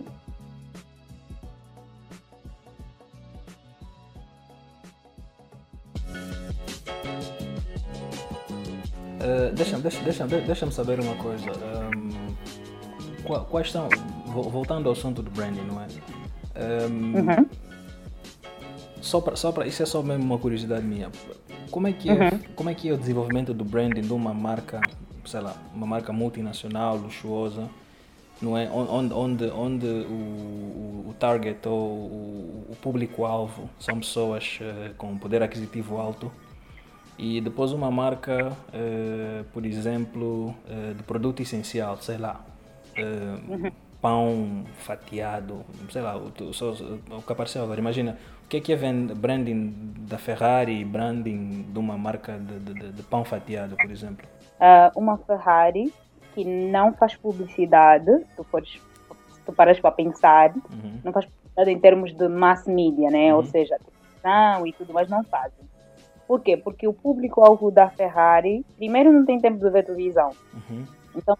Uh, 9.23 9.53
Deixa-me 9.53 9.81
deixa, 9.81 10.03
deixa, 10.03 10.27
deixa 10.27 10.71
saber 10.71 10.99
uma 10.99 11.15
coisa. 11.15 11.49
Um, 11.95 13.43
quais 13.49 13.71
são, 13.71 13.87
voltando 14.25 14.89
ao 14.89 14.93
assunto 14.93 15.21
do 15.21 15.31
branding, 15.31 15.61
não 15.61 15.81
é? 15.81 15.87
Um, 16.55 17.17
uhum. 17.17 17.49
Só 19.01 19.21
para, 19.21 19.35
só 19.37 19.53
isso 19.65 19.81
é 19.81 19.85
só 19.85 20.03
mesmo 20.03 20.23
uma 20.23 20.37
curiosidade 20.37 20.85
minha. 20.85 21.09
Como 21.71 21.87
é 21.87 21.93
que 21.93 22.09
é, 22.09 22.13
uhum. 22.13 22.39
como 22.55 22.69
é 22.69 22.73
que 22.73 22.89
é 22.89 22.93
o 22.93 22.97
desenvolvimento 22.97 23.53
do 23.53 23.63
branding 23.63 24.01
de 24.01 24.13
uma 24.13 24.33
marca, 24.33 24.81
sei 25.25 25.39
lá, 25.39 25.55
uma 25.73 25.87
marca 25.87 26.11
multinacional, 26.11 26.97
luxuosa, 26.97 27.69
não 28.41 28.57
é? 28.57 28.69
Onde, 28.69 29.13
onde, 29.13 29.45
onde 29.45 29.85
o, 29.85 31.05
o 31.09 31.15
target 31.17 31.65
ou 31.67 31.79
o, 31.79 32.65
o 32.71 32.75
público-alvo 32.81 33.69
são 33.79 33.99
pessoas 33.99 34.59
uh, 34.61 34.93
com 34.95 35.17
poder 35.17 35.41
aquisitivo 35.41 35.97
alto 35.97 36.31
e 37.17 37.39
depois 37.41 37.71
uma 37.71 37.91
marca, 37.91 38.51
uh, 38.51 39.43
por 39.53 39.65
exemplo, 39.65 40.55
uh, 40.67 40.93
de 40.93 41.03
produto 41.03 41.41
essencial, 41.41 41.97
sei 41.97 42.17
lá, 42.17 42.41
uhum. 43.47 43.71
pão 44.01 44.63
fatiado, 44.77 45.63
sei 45.89 46.01
lá, 46.01 46.17
o, 46.17 46.27
o, 46.27 47.17
o 47.17 47.21
que 47.21 47.31
apareceu 47.31 47.63
agora. 47.63 47.79
Imagina, 47.79 48.17
o 48.45 48.47
que 48.47 48.57
é 48.57 48.59
que 48.59 48.73
é 48.73 48.77
branding 49.15 49.73
da 50.07 50.17
Ferrari 50.17 50.81
e 50.81 50.85
branding 50.85 51.65
de 51.71 51.79
uma 51.79 51.97
marca 51.97 52.37
de, 52.37 52.59
de, 52.59 52.91
de 52.91 53.03
pão 53.03 53.23
fatiado, 53.23 53.75
por 53.75 53.89
exemplo? 53.89 54.27
Uh, 54.59 54.99
uma 54.99 55.17
Ferrari 55.17 55.93
que 56.33 56.43
não 56.43 56.93
faz 56.93 57.15
publicidade, 57.15 58.11
se 58.29 58.35
tu, 58.35 58.43
fores, 58.43 58.81
se 59.31 59.41
tu 59.45 59.53
paras 59.53 59.79
para 59.79 59.91
pensar, 59.91 60.51
uhum. 60.55 60.99
não 61.03 61.13
faz 61.13 61.25
publicidade 61.25 61.71
em 61.71 61.79
termos 61.79 62.13
de 62.13 62.27
mass 62.27 62.65
media, 62.67 63.09
né? 63.11 63.31
Uhum. 63.31 63.37
Ou 63.37 63.45
seja, 63.45 63.77
televisão 63.77 64.65
e 64.65 64.73
tudo 64.73 64.93
mais 64.93 65.07
não 65.09 65.23
fazem. 65.23 65.63
Por 66.27 66.41
quê? 66.41 66.57
Porque 66.57 66.87
o 66.87 66.93
público-alvo 66.93 67.69
da 67.69 67.89
Ferrari, 67.89 68.65
primeiro, 68.77 69.11
não 69.11 69.25
tem 69.25 69.39
tempo 69.39 69.59
de 69.59 69.69
ver 69.69 69.85
televisão. 69.85 70.31
Uhum. 70.53 70.85
Então, 71.15 71.37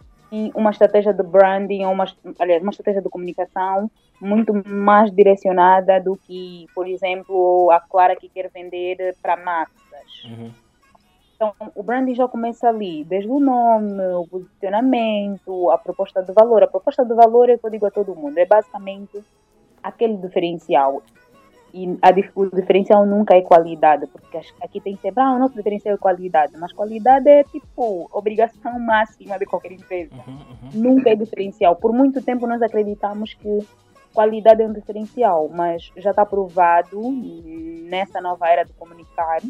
uma 0.54 0.70
estratégia 0.70 1.12
de 1.12 1.22
branding, 1.22 1.84
uma, 1.84 2.06
aliás, 2.38 2.62
uma 2.62 2.70
estratégia 2.70 3.00
de 3.00 3.08
comunicação 3.08 3.90
muito 4.20 4.52
mais 4.66 5.10
direcionada 5.10 6.00
do 6.00 6.16
que, 6.16 6.66
por 6.74 6.86
exemplo, 6.86 7.70
a 7.70 7.80
Clara 7.80 8.16
que 8.16 8.28
quer 8.28 8.50
vender 8.50 9.16
para 9.22 9.36
massas. 9.36 10.24
Uhum. 10.24 10.50
Então, 11.34 11.52
o 11.74 11.82
branding 11.82 12.14
já 12.14 12.28
começa 12.28 12.68
ali, 12.68 13.04
desde 13.04 13.28
o 13.28 13.40
nome, 13.40 14.00
o 14.14 14.26
posicionamento, 14.26 15.70
a 15.70 15.78
proposta 15.78 16.22
de 16.22 16.32
valor. 16.32 16.62
A 16.62 16.68
proposta 16.68 17.04
de 17.04 17.14
valor 17.14 17.50
é 17.50 17.54
o 17.54 17.58
que 17.58 17.66
eu 17.66 17.70
digo 17.70 17.86
a 17.86 17.90
todo 17.90 18.14
mundo, 18.14 18.38
é 18.38 18.46
basicamente 18.46 19.22
aquele 19.82 20.16
diferencial. 20.16 21.02
E 21.76 21.98
a, 22.00 22.10
o 22.36 22.54
diferencial 22.54 23.04
nunca 23.04 23.34
é 23.34 23.42
qualidade, 23.42 24.06
porque 24.06 24.40
aqui 24.62 24.80
tem 24.80 24.96
sempre, 24.96 25.20
ah, 25.20 25.32
o 25.32 25.40
nosso 25.40 25.56
diferencial 25.56 25.96
é 25.96 25.98
qualidade, 25.98 26.52
mas 26.56 26.72
qualidade 26.72 27.28
é 27.28 27.42
tipo 27.42 28.08
obrigação 28.12 28.78
máxima 28.78 29.36
de 29.40 29.44
qualquer 29.44 29.72
empresa. 29.72 30.14
Uhum, 30.14 30.34
uhum. 30.34 30.70
Nunca 30.72 31.10
é 31.10 31.16
diferencial. 31.16 31.74
Por 31.74 31.92
muito 31.92 32.22
tempo 32.22 32.46
nós 32.46 32.62
acreditamos 32.62 33.34
que 33.34 33.66
qualidade 34.14 34.62
é 34.62 34.66
um 34.68 34.72
diferencial, 34.72 35.50
mas 35.52 35.90
já 35.96 36.10
está 36.10 36.24
provado 36.24 37.02
nessa 37.90 38.20
nova 38.20 38.48
era 38.48 38.64
de 38.64 38.72
comunicar 38.74 39.40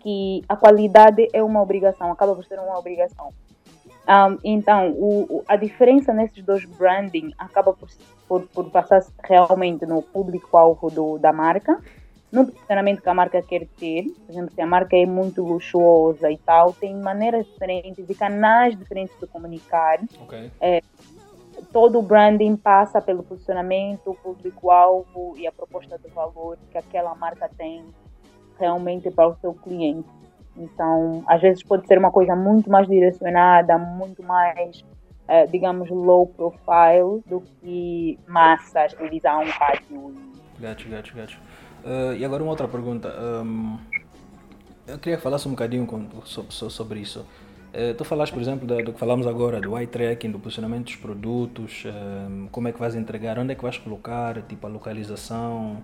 que 0.00 0.42
a 0.48 0.56
qualidade 0.56 1.28
é 1.34 1.42
uma 1.42 1.60
obrigação, 1.60 2.10
acaba 2.10 2.34
por 2.34 2.46
ser 2.46 2.58
uma 2.58 2.78
obrigação. 2.78 3.30
Um, 4.08 4.38
então, 4.42 4.92
o, 4.92 5.44
a 5.46 5.54
diferença 5.54 6.14
nesses 6.14 6.42
dois 6.42 6.64
branding 6.64 7.30
acaba 7.36 7.74
por, 7.74 7.88
por, 8.26 8.42
por 8.48 8.70
passar 8.70 9.04
realmente 9.22 9.84
no 9.84 10.00
público-alvo 10.00 11.18
da 11.18 11.30
marca, 11.30 11.78
no 12.32 12.46
posicionamento 12.46 13.02
que 13.02 13.08
a 13.08 13.14
marca 13.14 13.42
quer 13.42 13.66
ter. 13.78 14.04
Por 14.04 14.32
exemplo, 14.32 14.54
se 14.54 14.60
a 14.62 14.66
marca 14.66 14.96
é 14.96 15.04
muito 15.04 15.42
luxuosa 15.42 16.30
e 16.30 16.38
tal, 16.38 16.72
tem 16.72 16.94
maneiras 16.96 17.44
diferentes 17.46 18.08
e 18.08 18.14
canais 18.14 18.78
diferentes 18.78 19.14
de 19.20 19.26
comunicar. 19.26 20.00
Okay. 20.22 20.50
É, 20.58 20.82
todo 21.70 21.98
o 21.98 22.02
branding 22.02 22.56
passa 22.56 23.02
pelo 23.02 23.22
posicionamento, 23.22 24.10
o 24.10 24.14
público-alvo 24.14 25.34
e 25.36 25.46
a 25.46 25.52
proposta 25.52 25.98
de 25.98 26.08
valor 26.08 26.56
que 26.70 26.78
aquela 26.78 27.14
marca 27.14 27.50
tem 27.58 27.84
realmente 28.58 29.10
para 29.10 29.28
o 29.28 29.36
seu 29.36 29.52
cliente. 29.52 30.17
Então, 30.58 31.22
às 31.26 31.40
vezes 31.40 31.62
pode 31.62 31.86
ser 31.86 31.98
uma 31.98 32.10
coisa 32.10 32.34
muito 32.34 32.70
mais 32.70 32.86
direcionada, 32.88 33.78
muito 33.78 34.22
mais, 34.22 34.80
uh, 34.80 35.50
digamos, 35.50 35.88
low 35.88 36.26
profile 36.26 37.22
do 37.26 37.40
que 37.40 38.18
massas, 38.26 38.92
televisão, 38.94 39.44
rádio. 39.44 40.14
Gato, 40.58 40.88
gato, 40.88 41.14
gato. 41.14 41.38
Uh, 41.84 42.14
e 42.14 42.24
agora 42.24 42.42
uma 42.42 42.50
outra 42.50 42.66
pergunta. 42.66 43.08
Um, 43.08 43.78
eu 44.86 44.98
queria 44.98 45.18
falar 45.18 45.36
um 45.46 45.50
bocadinho 45.50 45.86
com, 45.86 46.08
sobre, 46.24 46.52
sobre 46.52 47.00
isso. 47.00 47.24
Uh, 47.68 47.94
tu 47.94 48.04
falaste, 48.04 48.32
por 48.32 48.40
exemplo, 48.40 48.66
do, 48.66 48.92
que 48.92 48.98
falamos 48.98 49.26
agora, 49.26 49.60
do 49.60 49.76
eye 49.76 49.86
tracking, 49.86 50.30
do 50.30 50.38
posicionamento 50.38 50.86
dos 50.86 50.96
produtos, 50.96 51.84
um, 51.84 52.48
como 52.50 52.68
é 52.68 52.72
que 52.72 52.78
vais 52.78 52.94
entregar, 52.94 53.38
onde 53.38 53.52
é 53.52 53.54
que 53.54 53.62
vais 53.62 53.76
colocar, 53.76 54.40
tipo 54.42 54.66
a 54.66 54.70
localização, 54.70 55.82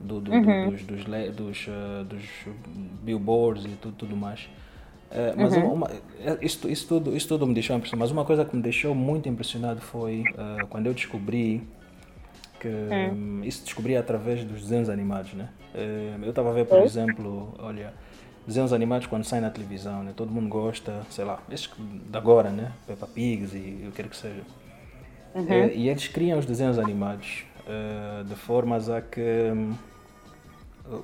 do, 0.00 0.20
do, 0.20 0.32
uhum. 0.32 0.70
dos, 0.70 0.82
dos, 0.82 1.04
dos, 1.04 1.66
uh, 1.68 2.04
dos, 2.04 2.24
billboards 3.02 3.64
e 3.64 3.68
tudo, 3.68 3.94
tudo 3.96 4.16
mais. 4.16 4.48
Mas 5.36 5.56
uhum. 5.56 5.72
uma, 5.72 5.90
isso, 6.40 6.68
isso, 6.68 6.86
tudo, 6.86 7.16
isso 7.16 7.26
tudo 7.26 7.44
me 7.44 7.52
deixou 7.52 7.74
impressionado. 7.74 7.98
Mas 7.98 8.12
uma 8.12 8.24
coisa 8.24 8.44
que 8.44 8.54
me 8.54 8.62
deixou 8.62 8.94
muito 8.94 9.28
impressionado 9.28 9.80
foi 9.80 10.22
quando 10.68 10.86
eu 10.86 10.94
descobri 10.94 11.66
que 12.60 12.68
um, 12.68 13.42
isso 13.42 13.64
descobri 13.64 13.96
através 13.96 14.44
dos 14.44 14.62
desenhos 14.62 14.88
animados, 14.88 15.34
né? 15.34 15.48
eu 16.22 16.30
estava 16.30 16.50
a 16.50 16.52
ver, 16.52 16.64
por 16.64 16.78
exemplo, 16.78 17.52
olha, 17.58 17.92
desenhos 18.46 18.72
animados 18.72 19.06
quando 19.06 19.24
saem 19.24 19.42
na 19.42 19.50
televisão, 19.50 20.02
né? 20.02 20.12
Todo 20.16 20.30
mundo 20.30 20.48
gosta, 20.48 21.02
sei 21.10 21.24
lá, 21.24 21.40
esses 21.50 21.70
de 21.78 22.16
agora, 22.16 22.50
né? 22.50 22.72
Peppa 22.86 23.06
Pigs 23.06 23.54
e 23.54 23.86
o 23.86 23.90
que 23.90 24.02
quer 24.02 24.08
que 24.08 24.16
seja. 24.16 24.42
Uhum. 25.32 25.68
e 25.72 25.88
eles 25.88 26.08
criam 26.08 26.40
os 26.40 26.44
desenhos 26.44 26.76
animados 26.76 27.44
de 28.26 28.34
formas 28.34 28.88
a 28.88 29.00
que 29.00 29.20
um, 29.52 29.74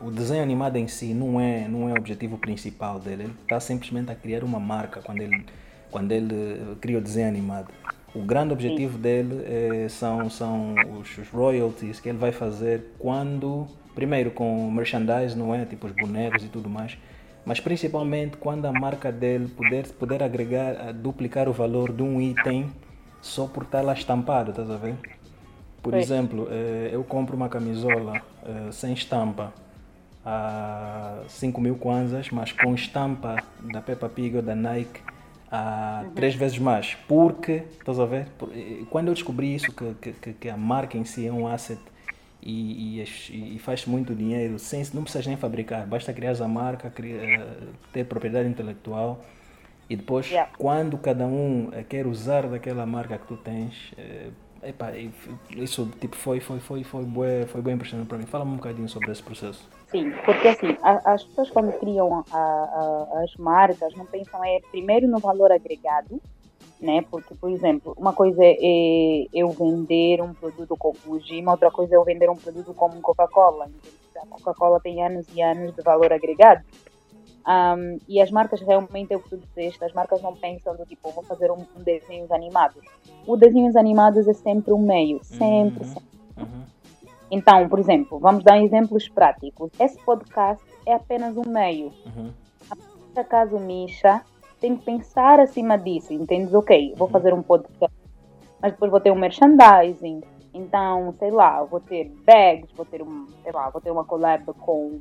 o 0.01 0.11
desenho 0.11 0.43
animado 0.43 0.77
em 0.77 0.89
si 0.89 1.15
não 1.15 1.41
é, 1.41 1.69
não 1.69 1.89
é 1.89 1.93
o 1.93 1.97
objetivo 1.97 2.39
principal 2.39 2.99
dele. 2.99 3.25
Ele 3.25 3.35
está 3.43 3.61
simplesmente 3.61 4.11
a 4.11 4.15
criar 4.15 4.43
uma 4.43 4.59
marca 4.59 5.01
quando 5.01 5.21
ele, 5.21 5.45
quando 5.91 6.13
ele 6.13 6.35
eh, 6.35 6.75
cria 6.81 6.99
o 6.99 7.01
desenho 7.01 7.29
animado. 7.29 7.73
O 8.15 8.23
grande 8.23 8.53
objetivo 8.53 8.99
dele 8.99 9.45
é, 9.45 9.89
são, 9.89 10.29
são 10.31 10.75
os, 10.99 11.19
os, 11.19 11.29
royalties 11.29 12.01
que 12.01 12.09
ele 12.09 12.19
vai 12.19 12.33
fazer 12.33 12.95
quando, 12.99 13.67
primeiro 13.95 14.31
com 14.31 14.71
merchandise, 14.71 15.37
não 15.37 15.55
é? 15.55 15.65
Tipo 15.67 15.87
os 15.87 15.93
bonecos 15.93 16.43
e 16.43 16.49
tudo 16.49 16.69
mais, 16.69 16.97
mas 17.47 17.61
principalmente 17.61 18.37
quando 18.37 18.67
a 18.67 18.73
marca 18.73 19.11
dele 19.11 19.49
puder, 19.49 19.87
puder 19.93 20.23
agregar, 20.23 20.93
duplicar 20.93 21.49
o 21.49 21.53
valor 21.53 21.93
de 21.93 22.03
um 22.03 22.21
item 22.21 22.71
só 23.23 23.47
por 23.47 23.63
estar 23.63 23.81
lá 23.81 23.95
estampado, 23.95 24.51
estás 24.51 24.71
a 24.71 24.77
ver? 24.77 24.97
Por 25.83 25.95
exemplo, 25.95 26.49
eh, 26.51 26.91
eu 26.93 27.03
compro 27.05 27.37
uma 27.37 27.49
camisola 27.49 28.21
sem 28.73 28.93
estampa 28.93 29.53
a 30.25 31.23
5 31.29 31.61
mil 31.61 31.77
kwanzas, 31.77 32.31
mas 32.31 32.51
com 32.51 32.75
estampa 32.75 33.37
da 33.61 33.81
Peppa 33.81 34.09
Pig 34.09 34.37
ou 34.37 34.43
da 34.43 34.57
Nike 34.57 35.01
a 35.51 36.03
uhum. 36.05 36.11
três 36.11 36.35
vezes 36.35 36.59
mais. 36.59 36.97
Porque, 37.07 37.63
estás 37.79 38.01
a 38.01 38.05
ver? 38.05 38.27
Quando 38.91 39.09
eu 39.09 39.15
descobri 39.15 39.55
isso, 39.55 39.73
que, 39.73 40.13
que, 40.13 40.33
que 40.33 40.49
a 40.49 40.57
marca 40.57 40.99
em 40.99 41.05
si 41.05 41.27
é 41.27 41.33
um 41.33 41.47
asset 41.47 41.81
e, 42.43 43.01
e, 43.01 43.57
e 43.57 43.59
faz 43.59 43.87
muito 43.87 44.15
dinheiro, 44.15 44.59
sem, 44.59 44.83
não 44.95 45.03
precisas 45.03 45.27
nem 45.27 45.37
fabricar, 45.37 45.87
basta 45.87 46.13
criar 46.13 46.41
a 46.41 46.49
marca, 46.49 46.91
criar, 46.91 47.57
ter 47.93 48.05
propriedade 48.05 48.49
intelectual. 48.49 49.25
E 49.89 49.95
depois, 49.95 50.29
yeah. 50.29 50.51
quando 50.59 50.99
cada 50.99 51.27
um 51.27 51.71
eh, 51.73 51.85
quer 51.85 52.09
usar 52.09 52.49
daquela 52.49 52.85
marca 52.85 53.17
que 53.19 53.27
tu 53.29 53.37
tens, 53.37 53.93
eh, 53.97 54.31
Epa, 54.63 54.91
isso 55.51 55.89
tipo, 56.01 56.17
foi, 56.17 56.41
foi, 56.41 56.59
foi, 56.59 56.83
foi, 56.83 57.05
bem, 57.05 57.47
foi 57.47 57.63
bem 57.63 57.75
impressionante 57.75 58.09
para 58.09 58.19
mim. 58.19 58.27
Fala-me 58.27 58.53
um 58.53 58.57
bocadinho 58.57 58.89
sobre 58.89 59.13
esse 59.13 59.23
processo. 59.23 59.69
Sim, 59.87 60.11
porque 60.25 60.49
assim, 60.49 60.77
a, 60.83 61.13
as 61.13 61.23
pessoas 61.23 61.51
quando 61.51 61.73
criam 61.79 62.25
a, 62.33 62.37
a, 62.37 63.23
as 63.23 63.37
marcas 63.37 63.95
não 63.95 64.05
pensam 64.07 64.45
é 64.45 64.59
primeiro 64.73 65.07
no 65.07 65.19
valor 65.19 65.53
agregado, 65.53 66.21
né? 66.81 67.03
Porque, 67.11 67.35
por 67.35 67.51
exemplo, 67.51 67.95
uma 67.97 68.13
coisa 68.13 68.43
é 68.43 69.27
eu 69.33 69.51
vender 69.51 70.23
um 70.23 70.35
produto 70.35 70.77
como 70.77 71.21
Gima, 71.21 71.53
outra 71.53 71.71
coisa 71.71 71.95
é 71.95 71.97
eu 71.97 72.05
vender 72.05 72.29
um 72.31 72.37
produto 72.37 72.75
como 72.75 73.01
Coca-Cola. 73.01 73.69
A 74.17 74.27
Coca-Cola 74.27 74.81
tem 74.81 75.05
anos 75.05 75.27
e 75.35 75.43
anos 75.43 75.75
de 75.75 75.83
valor 75.83 76.13
agregado. 76.13 76.65
Um, 77.47 77.99
e 78.09 78.21
as 78.21 78.31
marcas 78.31 78.61
realmente 78.61 79.13
é 79.13 79.17
o 79.17 79.21
que 79.21 79.31
tu 79.31 79.37
disseste, 79.37 79.85
as 79.85 79.93
marcas 79.93 80.21
não 80.21 80.35
pensam 80.35 80.75
do 80.75 80.85
tipo, 80.85 81.13
vou 81.13 81.23
fazer 81.23 81.49
um, 81.51 81.65
um 81.77 81.83
desenhos 81.83 82.31
animados. 82.33 82.83
O 83.25 83.37
desenhos 83.37 83.77
animados 83.77 84.27
é 84.27 84.33
sempre 84.33 84.73
um 84.73 84.79
meio, 84.79 85.21
sempre, 85.23 85.85
uhum. 85.85 85.93
sempre. 85.93 86.19
Uhum. 86.39 86.63
Então, 87.31 87.69
por 87.69 87.79
exemplo, 87.79 88.19
vamos 88.19 88.43
dar 88.43 88.61
exemplos 88.61 89.09
práticos. 89.09 89.71
Esse 89.79 89.97
podcast 90.05 90.63
é 90.85 90.95
apenas 90.95 91.37
um 91.37 91.49
meio. 91.49 91.93
Uhum. 92.05 92.33
A 93.17 93.45
Misha 93.61 94.23
tem 94.61 94.77
que 94.77 94.85
pensar 94.85 95.41
acima 95.41 95.77
disso, 95.77 96.13
entendes? 96.13 96.55
Ok, 96.55 96.95
vou 96.97 97.07
uhum. 97.07 97.13
fazer 97.13 97.35
um 97.35 97.43
podcast, 97.43 97.97
mas 98.61 98.73
depois 98.73 98.91
vou 98.91 99.01
ter 99.01 99.11
um 99.11 99.19
merchandising. 99.19 100.23
Então, 100.55 101.15
sei 101.19 101.31
lá, 101.31 101.63
vou 101.65 101.81
ter 101.81 102.11
bags, 102.25 102.71
vou 102.75 102.87
ter 102.87 103.03
um, 103.03 103.27
sei 103.43 103.53
lá, 103.53 103.69
vou 103.69 103.81
ter 103.81 103.91
uma 103.91 104.05
collab 104.05 104.45
com 104.55 105.01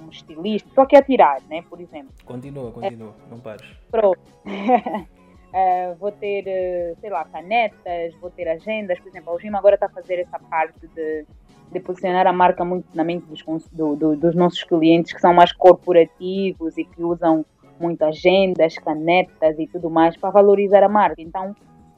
um 0.00 0.10
estilista, 0.10 0.68
só 0.74 0.84
que 0.84 1.00
tirar, 1.02 1.40
né? 1.48 1.62
Por 1.68 1.80
exemplo. 1.80 2.12
Continua, 2.24 2.70
continua, 2.70 3.14
é, 3.26 3.30
não 3.30 3.40
pares. 3.40 3.66
Pronto. 3.90 4.20
uh, 4.44 5.94
vou 5.98 6.12
ter, 6.12 6.42
uh, 6.42 7.00
sei 7.00 7.08
lá, 7.08 7.24
canetas, 7.24 8.14
vou 8.20 8.30
ter 8.30 8.46
agendas, 8.48 9.00
por 9.00 9.08
exemplo, 9.08 9.32
o 9.32 9.38
Gima 9.38 9.58
agora 9.58 9.76
está 9.76 9.86
a 9.86 9.90
fazer 9.90 10.20
essa 10.20 10.38
parte 10.38 10.86
de, 10.88 11.24
de 11.72 11.80
posicionar 11.80 12.26
a 12.26 12.32
marca 12.32 12.62
muito 12.62 12.86
na 12.94 13.04
mente 13.04 13.24
dos, 13.26 13.42
do, 13.72 13.96
do, 13.96 14.16
dos 14.16 14.34
nossos 14.34 14.62
clientes 14.64 15.14
que 15.14 15.20
são 15.20 15.32
mais 15.32 15.52
corporativos 15.52 16.76
e 16.76 16.84
que 16.84 17.02
usam 17.02 17.46
muito 17.78 18.02
agendas, 18.02 18.76
canetas 18.78 19.58
e 19.58 19.66
tudo 19.66 19.90
mais 19.90 20.16
para 20.16 20.30
valorizar 20.30 20.82
a 20.82 20.88
marca. 20.88 21.20
Então, 21.20 21.54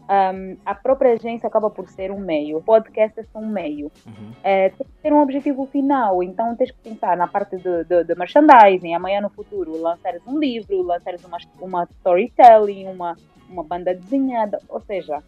um, 0.09 0.57
a 0.65 0.75
própria 0.75 1.15
agência 1.15 1.47
acaba 1.47 1.69
por 1.69 1.89
ser 1.89 2.11
um 2.13 2.19
meio, 2.19 2.59
o 2.59 2.63
podcast 2.63 3.19
é 3.19 3.25
só 3.25 3.39
um 3.39 3.49
meio. 3.49 3.91
Uhum. 4.07 4.33
É, 4.43 4.69
tem 4.71 4.87
que 4.87 5.03
ter 5.03 5.13
um 5.13 5.21
objetivo 5.21 5.67
final, 5.67 6.23
então 6.23 6.55
tens 6.55 6.71
que 6.71 6.79
pensar 6.79 7.17
na 7.17 7.27
parte 7.27 7.57
de, 7.57 7.85
de, 7.85 8.05
de 8.05 8.15
merchandising, 8.15 8.95
amanhã 8.95 9.21
no 9.21 9.31
futuro 9.31 9.77
lançares 9.81 10.23
um 10.27 10.39
livro, 10.39 10.83
lançares 10.83 11.25
uma, 11.25 11.39
uma 11.61 11.89
storytelling, 11.91 12.87
uma, 12.87 13.17
uma 13.49 13.65
banda 13.65 13.95
desenhada, 13.95 14.61
ou 14.69 14.81
seja, 14.81 15.23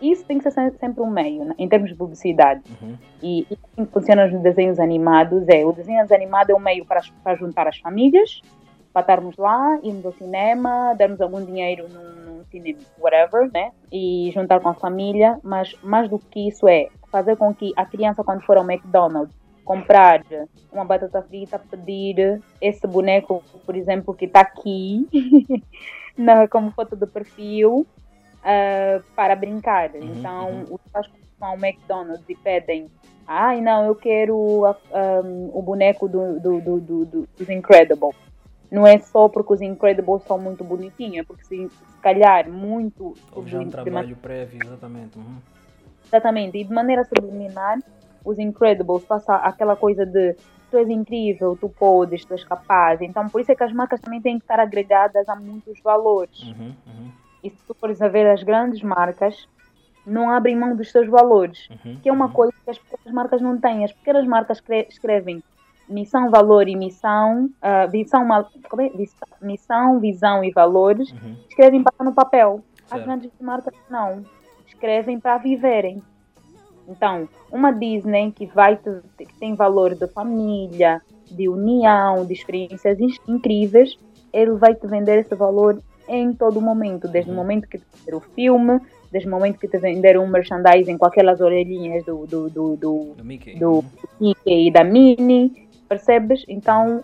isso 0.00 0.24
tem 0.24 0.38
que 0.38 0.50
ser 0.50 0.72
sempre 0.78 1.02
um 1.02 1.10
meio, 1.10 1.44
né, 1.44 1.54
em 1.58 1.68
termos 1.68 1.90
de 1.90 1.96
publicidade. 1.96 2.62
Uhum. 2.80 2.96
E, 3.22 3.40
e 3.50 3.58
assim 3.64 3.84
que 3.84 3.92
funciona 3.92 4.26
nos 4.26 4.40
desenhos 4.40 4.78
animados 4.78 5.46
é, 5.48 5.64
o 5.64 5.72
desenho 5.72 6.00
animado 6.10 6.50
é 6.50 6.54
um 6.54 6.60
meio 6.60 6.84
para, 6.84 7.02
para 7.22 7.34
juntar 7.34 7.66
as 7.66 7.78
famílias, 7.78 8.40
para 8.92 9.02
estarmos 9.02 9.36
lá, 9.36 9.78
irmos 9.82 10.04
ao 10.04 10.12
cinema, 10.12 10.94
darmos 10.94 11.20
algum 11.20 11.44
dinheiro 11.44 11.86
num, 11.88 12.34
num 12.38 12.44
cinema, 12.44 12.78
whatever, 12.98 13.50
né? 13.52 13.72
E 13.90 14.30
juntar 14.34 14.60
com 14.60 14.68
a 14.68 14.74
família, 14.74 15.38
mas 15.42 15.74
mais 15.82 16.08
do 16.08 16.18
que 16.18 16.48
isso 16.48 16.68
é 16.68 16.88
fazer 17.10 17.36
com 17.36 17.54
que 17.54 17.72
a 17.76 17.84
criança, 17.84 18.22
quando 18.24 18.42
for 18.42 18.56
ao 18.56 18.68
McDonald's, 18.68 19.34
comprar 19.64 20.22
uma 20.72 20.84
batata 20.84 21.22
frita, 21.22 21.58
pedir 21.58 22.40
esse 22.60 22.86
boneco, 22.86 23.42
por 23.64 23.76
exemplo, 23.76 24.14
que 24.14 24.24
está 24.24 24.40
aqui, 24.40 25.06
na, 26.16 26.48
como 26.48 26.72
foto 26.72 26.96
do 26.96 27.06
perfil, 27.06 27.86
uh, 28.40 29.02
para 29.14 29.36
brincar. 29.36 29.90
Uhum, 29.90 30.00
então, 30.02 30.50
uhum. 30.50 30.64
os 30.70 30.80
pais 30.92 31.06
vão 31.38 31.50
ao 31.50 31.56
McDonald's 31.56 32.28
e 32.28 32.34
pedem 32.34 32.90
ai 33.32 33.60
não, 33.60 33.84
eu 33.86 33.94
quero 33.94 34.36
um, 34.36 35.50
o 35.54 35.62
boneco 35.62 36.08
do, 36.08 36.40
do, 36.40 36.60
do, 36.60 36.80
do, 36.80 37.28
dos 37.38 37.48
Incredibles 37.48 38.16
não 38.70 38.86
é 38.86 38.98
só 38.98 39.28
porque 39.28 39.52
os 39.52 39.60
Incredibles 39.60 40.22
são 40.24 40.38
muito 40.38 40.62
bonitinhos, 40.62 41.18
é 41.18 41.22
porque 41.24 41.44
se, 41.44 41.68
se 41.68 41.98
calhar 42.00 42.48
muito. 42.48 43.14
Houve 43.32 43.50
já 43.50 43.60
um 43.60 43.68
trabalho 43.68 44.16
prévio, 44.16 44.60
exatamente. 44.64 45.18
Uhum. 45.18 45.36
Exatamente, 46.06 46.58
e 46.58 46.64
de 46.64 46.72
maneira 46.72 47.04
subliminar 47.04 47.78
os 48.24 48.38
Incredibles, 48.38 49.04
passa 49.04 49.36
aquela 49.36 49.76
coisa 49.76 50.04
de 50.04 50.36
tu 50.70 50.76
és 50.76 50.88
incrível, 50.88 51.56
tu 51.60 51.68
podes, 51.68 52.24
tu 52.24 52.32
és 52.32 52.44
capaz. 52.44 53.00
Então, 53.00 53.28
por 53.28 53.40
isso 53.40 53.50
é 53.50 53.56
que 53.56 53.64
as 53.64 53.72
marcas 53.72 54.00
também 54.00 54.20
têm 54.20 54.38
que 54.38 54.44
estar 54.44 54.60
agregadas 54.60 55.28
a 55.28 55.34
muitos 55.34 55.80
valores. 55.82 56.42
Uhum, 56.42 56.74
uhum. 56.86 57.10
E 57.42 57.50
se 57.50 57.56
tu 57.66 57.74
fores 57.74 58.00
a 58.00 58.08
ver 58.08 58.26
as 58.28 58.42
grandes 58.42 58.80
marcas, 58.82 59.34
não 60.06 60.30
abrem 60.30 60.56
mão 60.56 60.76
dos 60.76 60.90
seus 60.90 61.08
valores, 61.08 61.68
Uhum, 61.70 61.98
que 62.00 62.08
é 62.08 62.12
uma 62.12 62.26
uhum. 62.26 62.32
coisa 62.32 62.52
que 62.64 62.70
as 62.70 62.78
pequenas 62.78 63.14
marcas 63.14 63.40
não 63.40 63.58
têm. 63.58 63.84
As 63.84 63.92
pequenas 63.92 64.26
marcas 64.26 64.58
escre- 64.58 64.86
escrevem 64.88 65.42
missão, 65.90 66.30
valor 66.30 66.68
e 66.68 66.76
missão, 66.76 67.50
missão, 67.92 68.24
mal- 68.24 68.48
como 68.68 68.82
é? 68.82 68.90
Missão, 69.42 69.98
visão 70.00 70.44
e 70.44 70.50
valores, 70.50 71.10
Uhum. 71.12 71.36
escrevem 71.48 71.82
para 71.82 72.04
no 72.04 72.12
papel. 72.14 72.62
As 72.84 72.88
Certo. 72.90 73.04
grandes 73.04 73.30
marcas 73.40 73.74
não, 73.90 74.24
escrevem 74.66 75.18
para 75.20 75.38
viverem. 75.38 76.02
Então, 76.88 77.28
uma 77.52 77.70
Disney 77.72 78.32
que 78.32 78.46
vai 78.46 78.76
que 78.76 79.26
tem 79.38 79.54
valor 79.54 79.94
de 79.94 80.06
família, 80.08 81.00
de 81.30 81.48
união, 81.48 82.24
de 82.26 82.32
experiências 82.32 82.98
in- 82.98 83.14
incríveis, 83.28 83.96
ele 84.32 84.52
vai 84.52 84.74
te 84.74 84.86
vender 84.86 85.18
esse 85.20 85.34
valor 85.34 85.80
em 86.08 86.32
todo 86.32 86.60
momento, 86.60 87.06
desde 87.06 87.30
o 87.30 87.34
Uhum. 87.34 87.40
momento 87.40 87.68
que 87.68 87.78
te 87.78 87.84
vender 87.96 88.16
o 88.16 88.20
filme, 88.20 88.80
desde 89.12 89.28
o 89.28 89.30
momento 89.30 89.58
que 89.60 89.68
te 89.68 89.78
vender 89.78 90.18
um 90.18 90.26
merchandising 90.26 90.98
com 90.98 91.06
aquelas 91.06 91.40
orelhinhas 91.40 92.04
do, 92.04 92.26
do, 92.26 92.50
do, 92.50 92.76
do, 92.76 93.14
Do 93.16 93.24
Mickey. 93.24 93.56
do 93.56 93.70
Uhum. 93.74 93.84
Mickey 94.20 94.66
e 94.66 94.70
da 94.72 94.82
Minnie, 94.82 95.68
percebes? 95.90 96.44
Então, 96.48 97.02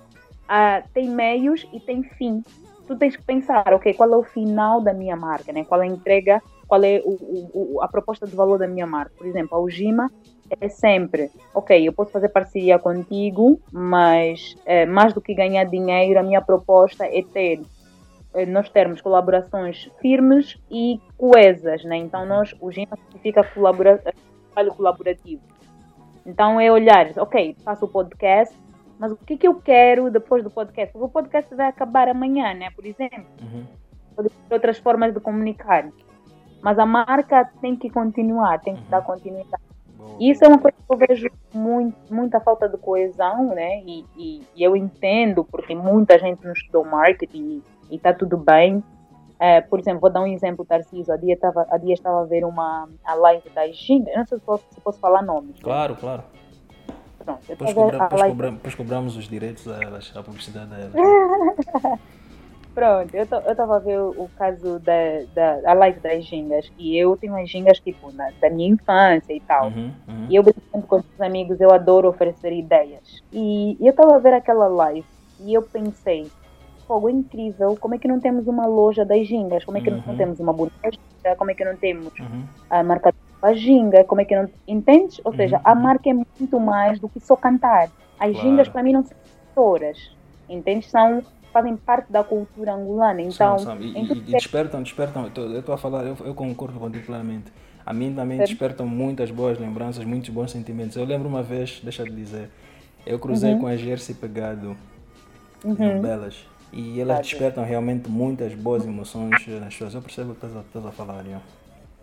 ah, 0.49 0.81
tem 0.95 1.09
meios 1.11 1.67
e 1.73 1.81
tem 1.81 2.05
fim. 2.05 2.43
Tu 2.87 2.97
tens 2.97 3.17
que 3.17 3.25
pensar, 3.25 3.75
ok, 3.75 3.93
qual 3.95 4.13
é 4.13 4.17
o 4.17 4.23
final 4.23 4.81
da 4.81 4.95
minha 4.95 5.17
marca, 5.17 5.53
né? 5.53 5.65
Qual 5.65 5.83
é 5.83 5.85
a 5.85 5.89
entrega, 5.89 6.41
qual 6.69 6.83
é 6.85 7.03
o, 7.05 7.17
o- 7.53 7.83
a 7.83 7.89
proposta 7.89 8.27
de 8.27 8.37
valor 8.37 8.59
da 8.59 8.69
minha 8.69 8.87
marca. 8.87 9.11
Por 9.19 9.27
exemplo, 9.27 9.59
a 9.59 9.61
Ujima 9.61 10.09
é 10.61 10.69
sempre, 10.69 11.29
ok, 11.53 11.89
eu 11.89 11.93
posso 11.93 12.13
fazer 12.13 12.29
parceria 12.29 12.79
contigo, 12.79 13.61
mas 13.73 14.55
eh, 14.65 14.87
mais 14.87 15.13
do 15.13 15.21
que 15.21 15.35
ganhar 15.35 15.65
dinheiro, 15.65 16.21
a 16.21 16.23
minha 16.23 16.41
proposta 16.41 17.05
é 17.05 17.25
ter 17.35 17.61
eh, 18.35 18.47
nós 18.47 18.69
termos 18.69 19.01
colaborações 19.01 19.91
firmes 20.01 20.57
e 20.71 21.01
coesas, 21.19 21.83
né? 21.83 21.97
Então 21.97 22.25
nós, 22.25 22.55
o 22.61 22.71
GIMA 22.71 22.97
significa 23.07 23.43
colabora 23.43 24.01
trabalho 24.55 24.75
colaborativo. 24.77 25.43
Então 26.25 26.61
é 26.61 26.71
olhar, 26.71 27.11
ok, 27.19 27.57
faço 27.65 27.85
o 27.85 27.89
podcast, 27.89 28.57
mas 28.99 29.13
o 29.13 29.17
que, 29.17 29.37
que 29.37 29.47
eu 29.47 29.55
quero 29.57 30.11
depois 30.11 30.43
do 30.43 30.51
podcast? 30.51 30.93
Porque 30.93 31.05
o 31.07 31.09
podcast 31.11 31.55
vai 31.55 31.67
acabar 31.69 32.09
amanhã, 32.09 32.55
né? 32.55 32.71
Por 32.75 32.85
exemplo, 32.87 33.25
Uhum. 33.43 33.65
outras 34.51 34.79
formas 34.79 35.13
de 35.13 35.21
comunicar. 35.21 35.89
Mas 36.63 36.79
a 36.79 36.87
marca 36.87 37.49
tem 37.61 37.77
que 37.77 37.91
continuar, 37.91 38.61
tem 38.61 38.75
que 38.75 38.83
Uhum. 38.83 38.91
dar 38.91 39.03
continuidade. 39.03 39.63
Boa, 39.97 40.17
E 40.19 40.31
isso 40.31 40.45
é 40.45 40.49
uma 40.49 40.59
coisa 40.59 40.77
que 40.77 40.93
eu 40.95 40.97
vejo 40.99 41.29
muito, 41.55 41.97
muita 42.11 42.41
falta 42.41 42.69
de 42.69 42.77
coesão, 42.79 43.55
né? 43.55 43.81
E, 43.87 44.05
e, 44.17 44.43
e 44.57 44.63
eu 44.63 44.75
entendo, 44.77 45.45
porque 45.45 45.75
muita 45.75 46.19
gente 46.19 46.45
não 46.45 46.53
estudou 46.53 46.85
marketing 46.85 47.63
e 47.91 47.97
está 47.97 48.13
tudo 48.15 48.37
bem. 48.37 48.83
É, 49.39 49.61
por 49.61 49.79
exemplo, 49.79 50.01
vou 50.01 50.11
dar 50.11 50.23
um 50.23 50.27
exemplo, 50.27 50.65
Tarcísio. 50.65 51.13
A 51.13 51.17
dia 51.19 51.35
estava 51.35 51.67
a, 51.71 51.77
dia 51.77 51.93
estava 51.93 52.23
a 52.23 52.25
ver 52.25 52.43
uma 52.45 52.89
a 53.05 53.15
live 53.15 53.49
da 53.51 53.69
Ginga. 53.69 54.11
Não 54.17 54.27
sei 54.27 54.39
se 54.39 54.45
posso, 54.45 54.65
se 54.71 54.81
posso 54.81 54.99
falar 54.99 55.21
nomes. 55.23 55.57
né? 55.57 55.61
Claro, 55.63 55.95
claro. 55.95 56.23
Pronto, 57.27 57.43
Depois, 57.49 57.75
cobra, 57.75 57.99
depois, 57.99 58.23
cobra, 58.23 58.51
depois 58.53 58.75
cobramos 58.77 59.17
os 59.17 59.29
direitos 59.29 59.67
a 59.67 59.83
elas, 59.83 60.13
a 60.15 60.23
publicidade 60.23 60.73
a 60.73 60.79
elas. 60.79 60.93
Pronto, 62.73 63.15
eu 63.15 63.23
estava 63.25 63.77
a 63.77 63.79
ver 63.81 63.99
o, 63.99 64.29
caso 64.37 64.79
da, 64.81 64.93
da 65.35 65.71
a 65.71 65.75
live 65.75 65.99
das 66.01 66.25
gingas 66.27 66.71
e 66.79 66.97
eu 66.97 67.17
tenho 67.17 67.35
as 67.35 67.51
gingas 67.51 67.81
tipo 67.81 68.13
na, 68.13 68.31
da 68.41 68.51
minha 68.51 68.69
infância 68.69 69.33
e 69.33 69.41
tal. 69.41 69.69
Uhum, 69.69 69.91
uhum. 70.07 70.27
E 70.29 70.37
eu 70.37 70.43
brinco 70.43 70.87
com 70.87 70.97
os 70.97 71.21
amigos, 71.21 71.59
eu 71.59 71.73
adoro 71.73 72.09
oferecer 72.09 72.53
ideias. 72.53 73.03
E, 73.33 73.77
eu 73.81 73.91
estava 73.91 74.15
a 74.15 74.19
ver 74.19 74.35
aquela 74.35 74.69
live 74.69 75.07
e 75.41 75.55
eu 75.55 75.63
pensei, 75.63 76.31
fogo, 76.87 77.09
é 77.09 77.13
incrível, 77.13 77.75
como 77.81 77.95
é 77.95 77.99
que 77.99 78.07
não 78.07 78.21
temos 78.21 78.47
uma 78.47 78.67
loja 78.67 79.05
das 79.05 79.27
gingas? 79.27 79.65
Como 79.65 79.79
é 79.79 79.81
que 79.81 79.91
Uhum. 79.91 80.03
não 80.07 80.17
temos 80.17 80.39
uma 80.39 80.53
boneca? 80.53 80.91
Como 81.39 81.51
é 81.51 81.55
que 81.55 81.65
não 81.65 81.77
temos 81.77 82.13
Uhum. 82.21 82.45
a 82.71 82.83
marca 82.85 83.11
da 83.47 83.55
ginga? 83.55 84.05
Como 84.05 84.21
é 84.21 84.25
que 84.25 84.35
não... 84.37 84.49
Entendes? 84.67 85.21
Ou 85.25 85.33
seja, 85.35 85.57
Uhum, 85.57 85.63
a 85.65 85.75
marca 85.75 86.11
é 86.11 86.15
muito 86.15 86.61
mais 86.61 86.99
do 87.01 87.09
que 87.09 87.21
só 87.21 87.37
cantar. 87.37 87.91
As 88.19 88.33
Claro. 88.33 88.49
gingas 88.49 88.69
para 88.69 88.83
mim 88.83 88.93
não 88.93 89.03
são 89.05 89.17
cantoras, 89.55 89.99
entendes? 90.49 90.91
São, 90.91 91.23
fazem 91.53 91.77
parte 91.77 92.11
da 92.13 92.25
cultura 92.25 92.75
angolana. 92.75 93.21
Então, 93.23 93.59
São, 93.59 93.77
são. 93.77 93.81
E, 93.83 93.91
e- 93.91 94.07
tudo 94.09 94.21
e 94.27 94.35
despertam, 94.35 94.83
despertam. 94.83 95.31
Eu 95.37 95.61
estou 95.61 95.75
a 95.75 95.79
falar, 95.79 96.05
eu, 96.05 96.17
eu 96.25 96.35
concordo 96.35 96.79
contigo 96.79 97.07
plenamente. 97.07 97.53
A 97.85 97.93
mim 97.93 98.13
também 98.15 98.39
Certo. 98.39 98.51
despertam 98.51 98.87
muitas 98.87 99.31
boas 99.31 99.59
lembranças, 99.59 100.05
muitos 100.05 100.29
bons 100.31 100.51
sentimentos. 100.51 100.97
Eu 100.97 101.05
lembro 101.05 101.29
uma 101.29 101.43
vez, 101.43 101.81
deixa 101.85 102.05
te 102.05 102.11
dizer, 102.13 102.51
eu 103.07 103.19
cruzei 103.19 103.53
Uhum. 103.53 103.61
com 103.61 103.67
a 103.69 103.77
Jersey 103.77 104.15
Pegado 104.15 104.77
Uhum. 105.65 105.95
no 105.95 106.01
Belas 106.03 106.45
e 106.73 107.01
elas 107.01 107.19
bem. 107.19 107.23
despertam 107.23 107.65
realmente 107.65 108.09
muitas 108.11 108.55
boas 108.55 108.85
emoções 108.85 109.47
nas 109.47 109.73
pessoas. 109.73 109.95
Eu 109.95 110.03
percebo 110.03 110.33
o 110.33 110.35
que 110.35 110.45
estás 110.45 110.57
a, 110.57 110.61
estás 110.67 110.87
a 110.87 110.91
falar, 110.91 111.25
Ian. 111.27 111.41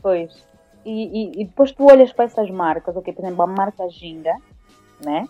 Pois. 0.02 0.53
E, 0.86 0.92
e, 1.40 1.42
e 1.42 1.46
depois 1.46 1.72
tu 1.72 1.86
olhas 1.86 2.12
para 2.12 2.26
essas 2.26 2.50
marcas, 2.50 2.96
ok, 2.96 3.14
por 3.14 3.24
exemplo, 3.24 3.42
a 3.44 3.48
marca 3.48 3.88
Ginga, 3.90 4.36
né? 5.04 5.28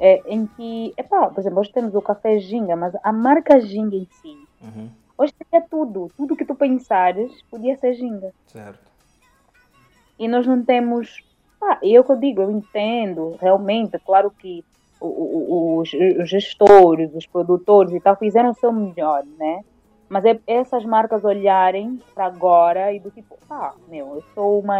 É, 0.00 0.20
em 0.26 0.46
que, 0.46 0.92
epá, 0.96 1.28
por 1.28 1.40
exemplo, 1.40 1.60
hoje 1.60 1.72
temos 1.72 1.94
o 1.94 2.02
café 2.02 2.38
Ginga, 2.38 2.74
mas 2.76 2.92
a 3.02 3.12
marca 3.12 3.60
Ginga 3.60 3.96
em 3.96 4.06
si, 4.20 4.36
Uhum, 4.62 4.88
hoje 5.18 5.32
é 5.52 5.60
tudo, 5.60 6.10
tudo 6.16 6.36
que 6.36 6.44
tu 6.44 6.54
pensares 6.54 7.30
podia 7.50 7.76
ser 7.76 7.94
Ginga. 7.94 8.32
certo. 8.46 8.90
E 10.18 10.28
nós 10.28 10.46
não 10.46 10.64
temos, 10.64 11.22
pá, 11.58 11.78
e 11.82 11.96
é 11.96 12.00
o 12.00 12.04
que 12.04 12.12
eu 12.12 12.16
digo, 12.16 12.42
eu 12.42 12.50
entendo, 12.50 13.36
realmente, 13.40 13.98
claro 13.98 14.30
que 14.30 14.64
os 15.00 15.88
gestores, 16.28 17.12
os 17.14 17.26
produtores 17.26 17.92
e 17.92 17.98
tal 18.00 18.14
fizeram 18.16 18.50
o 18.50 18.54
seu 18.54 18.72
melhor, 18.72 19.24
né? 19.36 19.64
Mas 20.12 20.26
é 20.26 20.38
essas 20.46 20.84
marcas 20.84 21.24
olharem 21.24 21.98
para 22.14 22.26
agora 22.26 22.92
e 22.92 23.00
do 23.00 23.10
tipo, 23.10 23.34
ah, 23.48 23.72
meu, 23.88 24.16
eu 24.16 24.24
sou 24.34 24.60
uma 24.60 24.76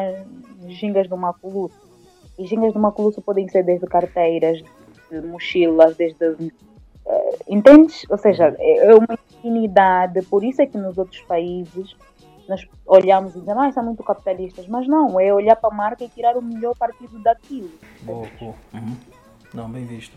gingas 0.69 1.09
do 1.09 1.17
Maculuço. 1.17 1.81
E 2.39 2.47
gingas 2.47 2.75
do 2.75 2.79
Maculuço 2.79 3.23
podem 3.23 3.49
ser 3.49 3.63
desde 3.63 3.87
carteiras, 3.87 4.63
de 5.11 5.23
mochilas, 5.23 5.97
desde. 5.97 6.53
eh, 7.07 7.37
entendes? 7.49 8.05
Ou 8.11 8.19
seja, 8.19 8.55
é 8.59 8.89
é 8.89 8.95
uma 8.95 9.19
infinidade. 9.31 10.21
Por 10.27 10.45
isso 10.45 10.61
é 10.61 10.67
que 10.67 10.77
nos 10.77 10.99
outros 10.99 11.23
países 11.23 11.97
nós 12.47 12.69
olhamos 12.87 13.35
e 13.35 13.41
dizemos, 13.41 13.63
ah, 13.65 13.73
são 13.73 13.85
muito 13.85 14.03
capitalistas. 14.03 14.69
Mas 14.69 14.87
não, 14.87 15.19
é 15.19 15.33
olhar 15.33 15.57
para 15.57 15.71
a 15.71 15.75
marca 15.75 16.05
e 16.05 16.11
tirar 16.11 16.37
o 16.37 16.43
melhor 16.43 16.77
partido 16.77 17.19
daquilo. 17.23 17.71
Boa, 18.03 18.29
boa. 18.39 18.55
Uhum. 18.75 18.97
Não, 19.55 19.71
bem 19.71 19.87
visto. 19.87 20.15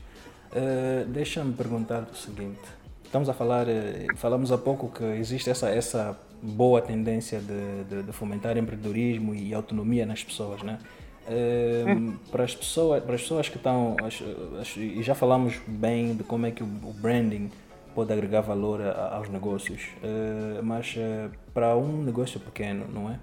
Eh, 0.53 1.05
Deixa-me 1.07 1.53
perguntar 1.53 2.03
o 2.03 2.15
seguinte. 2.15 2.59
Estamos 3.05 3.29
a 3.29 3.33
falar, 3.33 3.67
eh, 3.69 4.07
falamos 4.15 4.51
há 4.51 4.57
pouco 4.57 4.89
que 4.89 5.03
existe 5.03 5.49
essa, 5.49 5.69
essa 5.69 6.17
boa 6.41 6.81
tendência 6.81 7.39
de, 7.39 7.83
de, 7.89 8.03
de 8.03 8.11
fomentar 8.11 8.57
empreendedorismo 8.57 9.33
e 9.33 9.53
autonomia 9.53 10.05
nas 10.05 10.23
pessoas, 10.23 10.61
né? 10.63 10.79
Eh, 11.27 11.85
para, 12.31 12.43
as 12.43 12.53
pessoas, 12.53 13.03
para 13.03 13.15
as 13.15 13.21
pessoas 13.21 13.47
que 13.49 13.57
estão, 13.57 13.95
as- 14.03 14.21
as- 14.59 14.75
e 14.77 15.01
já 15.01 15.15
falamos 15.15 15.55
bem 15.65 16.15
de 16.15 16.23
como 16.23 16.45
é 16.45 16.51
que 16.51 16.61
o, 16.61 16.65
o 16.65 16.93
branding 16.93 17.49
pode 17.95 18.11
agregar 18.11 18.41
valor 18.41 18.81
a- 18.81 19.15
aos 19.15 19.29
negócios, 19.29 19.81
eh, 20.03 20.59
mas 20.61 20.93
eh, 20.97 21.29
para 21.53 21.75
um 21.77 22.03
negócio 22.03 22.39
pequeno, 22.39 22.85
não 22.93 23.09
é? 23.09 23.17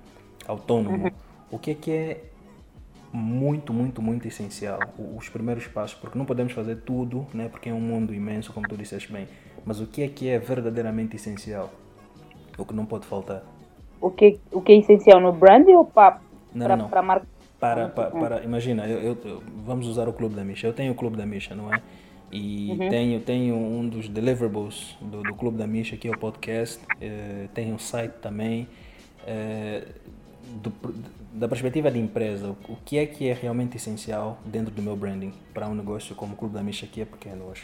Autônomo, 0.48 1.12
o 1.50 1.58
que 1.58 1.70
é 1.70 1.74
que 1.74 1.90
é 1.90 2.24
muito, 3.12 3.74
muito, 3.74 4.00
muito 4.00 4.26
essencial. 4.26 4.78
Os 5.18 5.28
primeiros 5.28 5.66
passos, 5.66 5.98
porque 6.00 6.16
não 6.18 6.24
podemos 6.24 6.52
fazer 6.54 6.76
tudo, 6.76 7.26
né? 7.34 7.46
Porque 7.48 7.68
é 7.68 7.74
um 7.74 7.80
mundo 7.80 8.14
imenso, 8.14 8.52
como 8.54 8.66
tu 8.66 8.74
disseste 8.76 9.12
bem. 9.12 9.28
Mas 9.64 9.80
o 9.80 9.86
que 9.86 10.02
é 10.02 10.08
que 10.08 10.28
é 10.28 10.38
verdadeiramente 10.38 11.16
essencial? 11.16 11.70
O 12.58 12.64
que 12.64 12.74
não 12.74 12.84
pode 12.84 13.06
faltar? 13.06 13.42
O 14.00 14.10
que, 14.10 14.38
o 14.50 14.60
que 14.60 14.72
é 14.72 14.76
essencial 14.76 15.20
no 15.20 15.32
branding 15.32 15.72
ou 15.74 15.84
para 15.84 16.20
Não, 16.54 16.66
para 16.66 16.76
não. 16.76 16.88
para 16.88 17.00
a 17.00 17.02
marca? 17.02 17.26
Para, 17.60 17.88
para, 17.88 18.10
para- 18.10 18.42
imagina, 18.42 18.86
eu, 18.88 18.98
eu- 19.00 19.18
eu- 19.24 19.42
vamos 19.64 19.86
usar 19.86 20.08
o 20.08 20.12
Clube 20.12 20.34
da 20.34 20.42
Misha. 20.42 20.66
Eu 20.66 20.72
tenho 20.72 20.92
o 20.92 20.94
Clube 20.96 21.16
da 21.16 21.24
Misha, 21.24 21.54
não 21.54 21.72
é? 21.72 21.80
E 22.32 22.76
tenho, 22.90 23.20
tenho 23.20 23.54
um 23.54 23.86
dos 23.88 24.08
deliverables 24.08 24.96
do, 25.00 25.22
do 25.22 25.34
Clube 25.34 25.58
da 25.58 25.66
Misha, 25.66 25.96
que 25.96 26.08
é 26.08 26.10
o 26.10 26.18
podcast. 26.18 26.80
eh, 27.00 27.46
tenho 27.54 27.74
um 27.74 27.78
site 27.78 28.14
também. 28.20 28.66
eh, 29.26 29.86
do- 30.60 30.72
da 31.32 31.46
perspectiva 31.48 31.90
de 31.90 31.98
empresa, 31.98 32.54
o 32.68 32.76
que 32.84 32.98
é 32.98 33.06
que 33.06 33.28
é 33.28 33.32
realmente 33.32 33.76
essencial 33.76 34.38
dentro 34.44 34.74
do 34.74 34.82
meu 34.82 34.94
branding 34.96 35.32
para 35.54 35.66
um 35.68 35.74
negócio 35.74 36.14
como 36.16 36.34
o 36.34 36.36
Clube 36.36 36.54
da 36.54 36.62
Misha, 36.62 36.86
que 36.86 37.00
é 37.00 37.04
pequeno 37.04 37.44
hoje? 37.46 37.62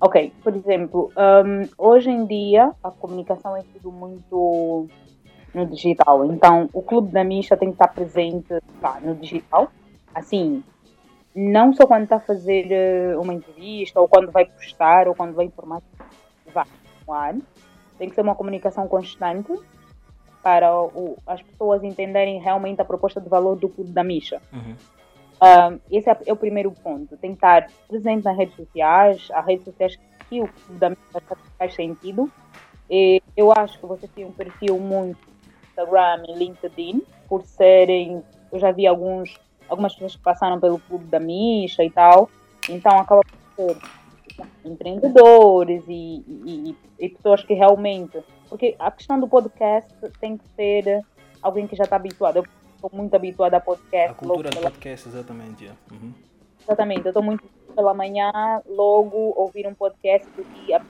Ok, 0.00 0.32
por 0.42 0.56
exemplo, 0.56 1.12
hum, 1.44 1.68
hoje 1.76 2.10
em 2.10 2.24
dia 2.24 2.72
a 2.82 2.90
comunicação 2.90 3.54
é 3.56 3.62
tudo 3.74 3.92
muito 3.92 4.88
no 5.54 5.66
digital. 5.66 6.24
Então, 6.24 6.70
o 6.72 6.80
Clube 6.80 7.12
da 7.12 7.22
Misha 7.22 7.56
tem 7.56 7.68
que 7.68 7.74
estar 7.74 7.88
presente 7.88 8.58
pá, 8.80 8.98
no 9.00 9.14
digital. 9.14 9.68
Assim, 10.14 10.62
não 11.34 11.72
só 11.74 11.86
quando 11.86 12.04
está 12.04 12.16
a 12.16 12.20
fazer 12.20 12.70
eh, 12.70 13.16
uma 13.18 13.34
entrevista, 13.34 14.00
ou 14.00 14.08
quando 14.08 14.30
vai 14.30 14.46
postar, 14.46 15.06
ou 15.06 15.14
quando 15.14 15.34
vai 15.34 15.46
informar. 15.46 15.82
Vai. 17.06 17.38
Tem 17.98 18.08
que 18.08 18.14
ser 18.14 18.22
uma 18.22 18.34
comunicação 18.34 18.88
constante 18.88 19.52
para 20.42 20.74
o- 20.82 21.18
as 21.26 21.42
pessoas 21.42 21.84
entenderem 21.84 22.40
realmente 22.40 22.80
a 22.80 22.84
proposta 22.84 23.20
de 23.20 23.28
valor 23.28 23.56
do 23.56 23.68
Clube 23.68 23.90
da 23.92 24.02
Misha. 24.02 24.40
Uhum. 24.52 24.74
Um, 25.42 25.80
esse 25.90 26.10
é, 26.10 26.18
é, 26.26 26.32
o 26.32 26.36
primeiro 26.36 26.70
ponto. 26.70 27.16
Tem 27.16 27.30
que 27.30 27.36
estar 27.36 27.66
presente 27.88 28.24
nas 28.24 28.36
redes 28.36 28.54
sociais, 28.56 29.28
as 29.32 29.46
redes 29.46 29.64
sociais 29.64 29.98
que 30.28 30.42
o 30.42 30.48
da 30.70 30.92
faz 31.58 31.74
sentido. 31.74 32.30
E 32.88 33.22
eu 33.36 33.52
acho 33.52 33.78
que 33.78 33.86
você 33.86 34.06
tem 34.08 34.24
um 34.24 34.32
perfil 34.32 34.78
muito 34.78 35.18
Instagram 35.68 36.24
e 36.28 36.34
LinkedIn, 36.34 37.02
por 37.28 37.44
serem. 37.44 38.22
Eu 38.52 38.58
já 38.58 38.72
vi 38.72 38.86
alguns, 38.86 39.38
algumas 39.68 39.94
pessoas 39.94 40.16
que 40.16 40.22
passaram 40.22 40.60
pelo 40.60 40.78
clube 40.80 41.04
da 41.06 41.20
Misha 41.20 41.84
e 41.84 41.90
tal, 41.90 42.28
então 42.68 42.98
acaba 42.98 43.22
por 43.56 43.76
ser 44.34 44.46
empreendedores 44.64 45.82
e, 45.88 46.24
e, 46.26 46.76
e, 46.98 47.08
pessoas 47.08 47.42
que 47.44 47.54
realmente. 47.54 48.18
Porque 48.48 48.74
a 48.78 48.90
questão 48.90 49.18
do 49.20 49.28
podcast 49.28 49.92
tem 50.20 50.36
que 50.36 50.44
ser 50.56 51.00
alguém 51.40 51.66
que 51.66 51.76
já 51.76 51.84
está 51.84 51.96
habituado. 51.96 52.36
Eu 52.36 52.44
estou 52.86 52.90
muito 52.92 53.14
habituada 53.14 53.58
a 53.58 53.60
podcast. 53.60 54.10
A 54.10 54.14
cultura 54.14 54.50
do 54.50 54.60
podcast, 54.60 55.08
exatamente. 55.08 55.66
É. 55.66 55.72
Uhum. 55.92 56.12
Exatamente, 56.62 57.04
eu 57.06 57.10
estou 57.10 57.22
muito 57.22 57.44
pela 57.74 57.94
manhã, 57.94 58.30
logo 58.66 59.32
ouvir 59.36 59.66
um 59.66 59.74
podcast 59.74 60.28
do 60.30 60.44
que 60.44 60.72
a 60.72 60.82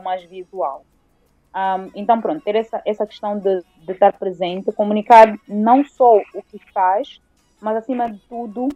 mais 0.00 0.22
visual. 0.24 0.84
Um, 1.54 1.90
então, 1.94 2.20
pronto, 2.20 2.42
ter 2.42 2.54
essa, 2.54 2.80
essa 2.84 3.06
questão 3.06 3.38
de, 3.38 3.62
de 3.84 3.92
estar 3.92 4.12
presente, 4.12 4.72
comunicar 4.72 5.36
não 5.46 5.84
só 5.84 6.18
o 6.34 6.42
que 6.42 6.58
faz, 6.72 7.20
mas 7.60 7.76
acima 7.76 8.10
de 8.10 8.18
tudo 8.20 8.68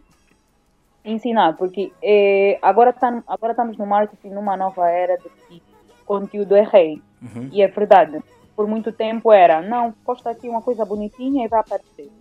ensinar, 1.03 1.55
porque 1.55 1.91
eh, 2.03 2.59
agora, 2.61 2.91
tá, 2.91 3.23
agora 3.27 3.53
estamos 3.53 3.77
no 3.77 3.85
marketing 3.85 4.29
numa 4.29 4.57
nova 4.57 4.89
era 4.89 5.17
de 5.17 5.29
que 5.29 5.63
conteúdo 6.05 6.55
é 6.55 6.61
rei. 6.61 7.01
Uhum. 7.21 7.49
E 7.51 7.61
é 7.61 7.67
verdade. 7.67 8.21
Por 8.57 8.65
muito 8.67 8.91
tempo 8.91 9.31
era, 9.31 9.61
não, 9.61 9.91
posta 9.91 10.31
aqui 10.31 10.49
uma 10.49 10.63
coisa 10.63 10.83
bonitinha 10.83 11.45
e 11.45 11.47
vai 11.47 11.59
aparecer. 11.59 12.11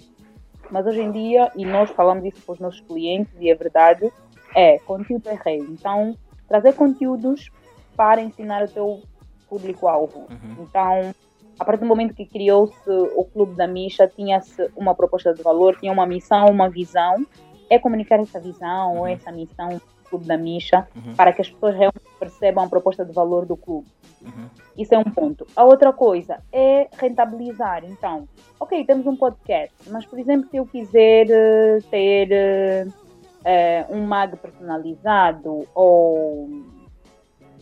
Mas 0.71 0.87
hoje 0.87 1.01
em 1.01 1.11
dia, 1.11 1.51
e 1.57 1.65
nós 1.65 1.91
falamos 1.91 2.27
isso 2.27 2.43
para 2.45 2.53
os 2.53 2.61
nossos 2.61 2.81
clientes, 2.83 3.33
e 3.41 3.49
é 3.51 3.55
verdade, 3.55 4.13
é, 4.55 4.79
conteúdo 4.81 5.31
é 5.31 5.41
rei. 5.43 5.61
Então, 5.61 6.15
trazer 6.47 6.75
conteúdos 6.75 7.51
para 7.97 8.21
ensinar 8.21 8.63
o 8.65 8.69
teu 8.69 9.03
público-alvo. 9.49 10.27
Uhum. 10.31 10.57
Então, 10.61 11.15
a 11.59 11.65
partir 11.65 11.81
do 11.81 11.87
momento 11.87 12.13
que 12.13 12.27
criou-se 12.27 12.91
o 12.91 13.25
Clube 13.25 13.55
da 13.55 13.67
Misha, 13.67 14.07
tinha-se 14.07 14.71
uma 14.77 14.95
proposta 14.95 15.33
de 15.33 15.43
valor, 15.43 15.79
tinha 15.79 15.91
uma 15.91 16.05
missão, 16.05 16.49
uma 16.49 16.69
visão, 16.69 17.27
é 17.71 17.79
comunicar 17.79 18.21
essa 18.21 18.39
visão 18.39 18.93
uhum. 18.93 18.99
ou 18.99 19.07
essa 19.07 19.33
missão 19.33 19.81
Clube 20.09 20.27
da 20.27 20.37
Misha 20.37 20.87
uhum. 20.95 21.15
para 21.15 21.33
que 21.33 21.43
as 21.43 21.51
pessoas 21.51 21.75
realmente 21.75 22.07
percebam 22.19 22.65
a 22.65 22.69
proposta 22.69 23.05
de 23.05 23.13
valor 23.13 23.47
do 23.47 23.57
clube. 23.57 23.87
Uhum. 24.23 24.49
Isso 24.77 24.95
é 24.95 24.99
um 24.99 25.05
ponto. 25.05 25.47
A 25.55 25.65
outra 25.65 25.93
coisa 25.93 26.43
é 26.53 26.89
rentabilizar. 26.99 27.85
Então, 27.85 28.29
ok, 28.59 28.85
temos 28.85 29.07
um 29.07 29.17
podcast, 29.17 29.75
mas, 29.91 30.05
por 30.05 30.19
exemplo, 30.19 30.49
se 30.51 30.57
eu 30.57 30.67
quiser 30.67 31.27
uh, 31.27 31.83
ter 31.91 32.89
uh, 32.89 33.95
um 33.95 34.05
mag 34.05 34.37
personalizado 34.37 35.67
ou 35.75 36.49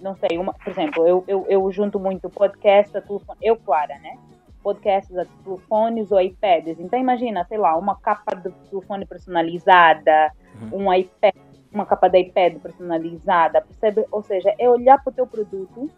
não 0.05 0.15
sei, 0.17 0.37
uma, 0.37 0.53
por 0.53 0.71
exemplo, 0.71 1.07
eu, 1.07 1.25
eu, 1.27 1.47
eu 1.49 1.73
junto 1.73 1.99
muito 1.99 2.29
podcast 2.29 2.97
a 2.97 3.01
telefone, 3.01 3.39
eu, 3.41 3.57
Clara, 3.57 3.99
né? 3.99 4.19
Podcasts 4.63 5.17
a 5.17 5.25
telefones 5.43 6.13
ou 6.13 6.21
iPads. 6.21 6.79
Então, 6.79 6.99
imagina, 6.99 7.45
sei 7.45 7.57
lá, 7.57 7.77
uma 7.77 7.97
capa 7.97 8.37
de 8.37 8.51
telefone 8.69 9.07
personalizada, 9.07 10.31
uhum. 10.61 10.87
um 10.87 10.93
iPad, 10.93 11.35
uma 11.75 11.87
capa 11.87 12.09
de 12.09 12.19
iPad 12.21 12.59
personalizada, 12.59 13.61
percebe? 13.61 14.07
Ou 14.11 14.23
seja, 14.23 14.55
é 14.59 14.69
olhar 14.69 15.03
para 15.03 15.11
o 15.11 15.15
teu 15.15 15.27
produto 15.27 15.91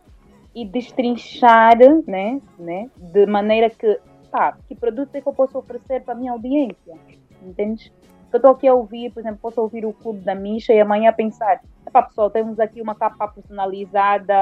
e 0.55 0.65
destrinchar, 0.65 1.77
né, 2.07 2.41
né, 2.59 2.91
de 2.97 3.27
maneira 3.27 3.69
que, 3.69 4.01
tá, 4.31 4.57
que 4.67 4.75
produto 4.75 5.15
é 5.15 5.21
que 5.21 5.29
eu 5.29 5.35
posso 5.35 5.59
oferecer 5.59 6.03
para 6.03 6.15
a 6.15 6.17
minha 6.17 6.33
audiência, 6.33 6.95
entende? 7.43 7.93
eu 8.33 8.39
estou 8.39 8.51
aqui 8.51 8.69
a 8.69 8.75
ouvir, 8.75 9.11
por 9.13 9.21
exemplo, 9.21 9.39
posso 9.41 9.61
ouvir 9.61 9.85
o 9.85 9.93
Clube 9.93 10.21
da 10.21 10.35
Misha 10.35 10.73
e 10.73 10.81
amanhã 10.81 11.13
pensar, 11.13 11.61
epá 11.87 12.03
pessoal, 12.03 12.31
temos 12.31 12.61
aqui 12.61 12.81
uma 12.81 12.95
capa 12.95 13.29
personalizada, 13.29 14.35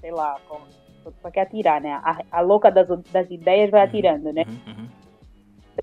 sei 0.00 0.12
lá, 0.12 0.36
para 1.20 1.30
que 1.30 1.40
atirar, 1.40 1.80
né? 1.80 2.00
A, 2.04 2.18
a 2.30 2.40
louca 2.40 2.70
das, 2.70 2.88
das 3.10 3.30
ideias 3.30 3.70
vai 3.70 3.80
uhum, 3.80 3.86
atirando, 3.86 4.32
né? 4.32 4.44
Uhum, 4.46 4.72
uhum. 4.72 4.88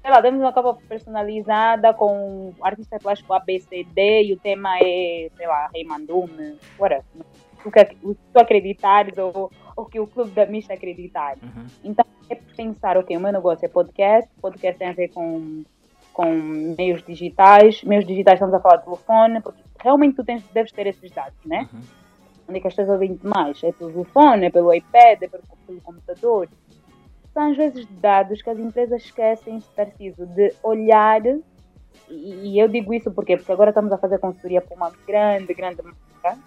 Sei 0.02 0.12
lá, 0.12 0.22
temos 0.22 0.42
uma 0.42 0.54
capa 0.54 0.78
personalizada 0.88 1.94
com 1.94 2.54
artista 2.62 2.98
plástico 3.00 3.34
ABCD 3.34 4.24
e 4.24 4.34
o 4.34 4.40
tema 4.40 4.78
é, 4.78 5.30
sei 5.36 5.48
lá, 5.48 5.70
Rei 5.74 5.84
Mandume, 5.84 6.58
whatever. 6.80 7.06
O 7.66 7.72
que, 7.72 7.80
o 8.04 8.16
que 8.16 8.22
tu 8.34 8.40
acreditares 8.40 9.18
ou 9.18 9.52
o 9.78 9.86
que 9.86 10.00
o 10.00 10.08
Clube 10.08 10.32
da 10.32 10.46
Misha 10.46 10.74
acreditar. 10.74 11.38
Uhum. 11.42 11.66
Então, 11.84 12.06
é 12.30 12.36
pensar, 12.36 12.98
ok, 12.98 13.16
o 13.16 13.20
meu 13.20 13.32
negócio 13.32 13.66
é 13.66 13.70
podcast, 13.70 14.30
podcast 14.42 14.78
tem 14.78 14.90
a 14.90 14.94
ver 14.94 15.10
com 15.10 15.64
com 16.14 16.32
meios 16.78 17.04
digitais. 17.04 17.84
Meios 17.84 18.06
digitais 18.06 18.36
estamos 18.36 18.54
a 18.54 18.60
falar 18.60 18.78
de 18.78 18.86
telefone, 18.86 19.42
porque 19.42 19.62
realmente 19.82 20.16
tu 20.16 20.24
tens, 20.24 20.44
deves 20.54 20.72
ter 20.72 20.88
esses 20.88 21.12
dados, 21.12 21.38
né? 21.44 21.68
Uhum. 21.74 21.82
Onde 22.48 22.60
é 22.60 22.62
que 22.62 22.68
estás 22.68 22.88
ouvindo 22.88 23.20
mais? 23.24 23.62
É 23.64 23.72
pelo 23.72 23.92
telefone, 23.92 24.46
é 24.46 24.50
pelo 24.50 24.74
iPad, 24.74 25.22
é 25.22 25.28
pelo, 25.28 25.44
pelo 25.66 25.82
computador. 25.82 26.48
São 27.34 27.50
às 27.50 27.58
vezes 27.58 27.88
dados 28.00 28.42
que 28.42 28.50
as 28.50 28.60
empresas 28.60 29.04
esquecem 29.04 29.60
se 29.60 29.70
preciso 29.70 30.26
de 30.28 30.54
olhar, 30.62 31.26
e, 31.26 31.42
e, 32.10 32.60
eu 32.60 32.68
digo 32.68 32.94
isso 32.94 33.12
porque 33.12 33.38
porque 33.38 33.52
agora 33.52 33.72
estamos 33.72 33.92
a 33.92 33.98
fazer 33.98 34.20
consultoria 34.20 34.62
para 34.62 34.76
uma 34.76 34.92
grande, 35.08 35.54
grande 35.54 35.82
marca, 35.82 36.40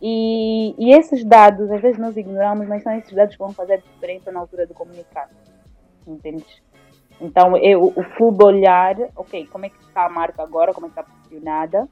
e, 0.00 0.74
e 0.78 0.92
esses 0.92 1.24
dados 1.24 1.70
às 1.70 1.80
vezes 1.80 1.98
nós 1.98 2.16
ignoramos, 2.16 2.68
mas 2.68 2.82
são 2.82 2.92
esses 2.92 3.12
dados 3.12 3.34
que 3.34 3.42
vão 3.42 3.52
fazer 3.52 3.74
a 3.74 3.76
diferença 3.78 4.30
na 4.30 4.40
altura 4.40 4.66
de 4.66 4.74
comunicar. 4.74 5.28
Entendes? 6.06 6.62
Então, 7.20 7.56
eu, 7.56 7.84
o 7.84 8.04
clube 8.16 8.44
olhar, 8.44 8.96
ok, 9.14 9.46
como 9.46 9.66
é 9.66 9.68
que 9.68 9.78
está 9.82 10.06
a 10.06 10.08
marca 10.08 10.42
agora, 10.42 10.72
como 10.72 10.86
é 10.86 10.90
que 10.90 10.98
está 10.98 11.10
posicionada 11.10 11.86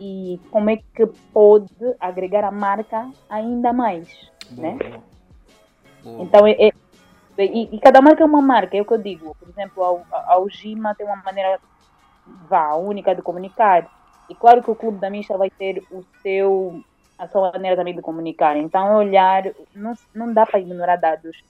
e 0.00 0.40
como 0.50 0.68
é 0.70 0.76
que 0.76 1.06
pode 1.32 1.72
agregar 2.00 2.44
a 2.44 2.50
marca 2.50 3.08
ainda 3.28 3.72
mais, 3.72 4.08
boa, 4.50 4.68
né? 4.68 4.78
Boa. 6.02 6.22
Então, 6.22 6.46
é, 6.46 6.68
é 6.68 6.72
e, 7.38 7.74
e, 7.74 7.80
cada 7.80 8.00
marca 8.00 8.22
é 8.22 8.26
uma 8.26 8.40
marca, 8.40 8.76
é 8.76 8.80
o 8.80 8.84
que 8.84 8.94
eu 8.94 8.98
digo. 8.98 9.34
Por 9.38 9.48
exemplo, 9.48 10.04
a, 10.12 10.34
a 10.34 10.38
Ugima 10.38 10.94
tem 10.94 11.06
uma 11.06 11.16
maneira 11.16 11.58
vá, 12.48 12.74
única 12.74 13.14
de 13.14 13.22
comunicar. 13.22 13.88
E 14.28 14.34
claro 14.34 14.62
que 14.62 14.70
o 14.70 14.74
Clube 14.74 14.98
da 14.98 15.10
Misha 15.10 15.36
vai 15.36 15.50
ter 15.50 15.82
o 15.90 16.04
seu, 16.22 16.80
a 17.18 17.28
sua 17.28 17.52
maneira 17.52 17.76
também 17.76 17.94
de 17.94 18.02
comunicar. 18.02 18.56
Então, 18.56 18.96
olhar, 18.96 19.44
não, 19.74 19.94
não 20.14 20.32
dá 20.32 20.46
para 20.46 20.60
ignorar 20.60 20.96
dados 20.96 21.42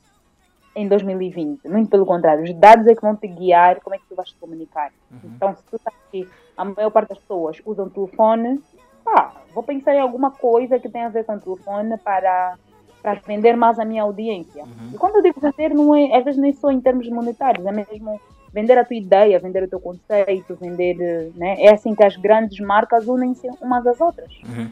em 0.74 0.88
2020. 0.88 1.68
Muito 1.68 1.90
pelo 1.90 2.06
contrário, 2.06 2.42
os 2.42 2.54
dados 2.54 2.86
é 2.86 2.94
que 2.94 3.02
vão 3.02 3.14
te 3.14 3.28
guiar 3.28 3.80
como 3.80 3.94
é 3.94 3.98
que 3.98 4.06
tu 4.06 4.14
vais 4.14 4.30
te 4.30 4.36
comunicar. 4.36 4.90
Uhum. 5.10 5.18
Então, 5.36 5.54
se 5.54 5.62
tu 5.64 5.78
sabes 5.78 5.98
que 6.10 6.28
a 6.56 6.64
maior 6.64 6.90
parte 6.90 7.10
das 7.10 7.18
pessoas 7.18 7.60
usam 7.64 7.88
telefone, 7.88 8.60
ah, 9.06 9.32
vou 9.52 9.62
pensar 9.62 9.94
em 9.94 10.00
alguma 10.00 10.30
coisa 10.30 10.78
que 10.78 10.88
tenha 10.88 11.06
a 11.06 11.10
ver 11.10 11.24
com 11.24 11.34
o 11.34 11.40
telefone 11.40 11.96
para, 11.98 12.56
para 13.04 13.20
vender 13.20 13.54
mais 13.54 13.78
a 13.78 13.84
minha 13.84 14.02
audiência. 14.02 14.62
Uhum. 14.62 14.92
E 14.94 14.96
quando 14.96 15.16
eu 15.16 15.22
digo 15.22 15.38
vender, 15.38 15.74
não 15.74 15.94
é, 15.94 16.16
às 16.16 16.24
vezes 16.24 16.40
nem 16.40 16.54
só 16.54 16.70
em 16.70 16.80
termos 16.80 17.06
monetários, 17.10 17.66
é 17.66 17.70
mesmo 17.70 18.18
vender 18.50 18.78
a 18.78 18.84
tua 18.84 18.96
ideia, 18.96 19.38
vender 19.38 19.62
o 19.62 19.68
teu 19.68 19.78
conceito, 19.78 20.56
vender. 20.58 21.30
Né? 21.36 21.62
É 21.62 21.74
assim 21.74 21.94
que 21.94 22.02
as 22.02 22.16
grandes 22.16 22.58
marcas 22.60 23.06
unem-se 23.06 23.46
umas 23.60 23.86
às 23.86 24.00
outras. 24.00 24.32
Uhum. 24.42 24.70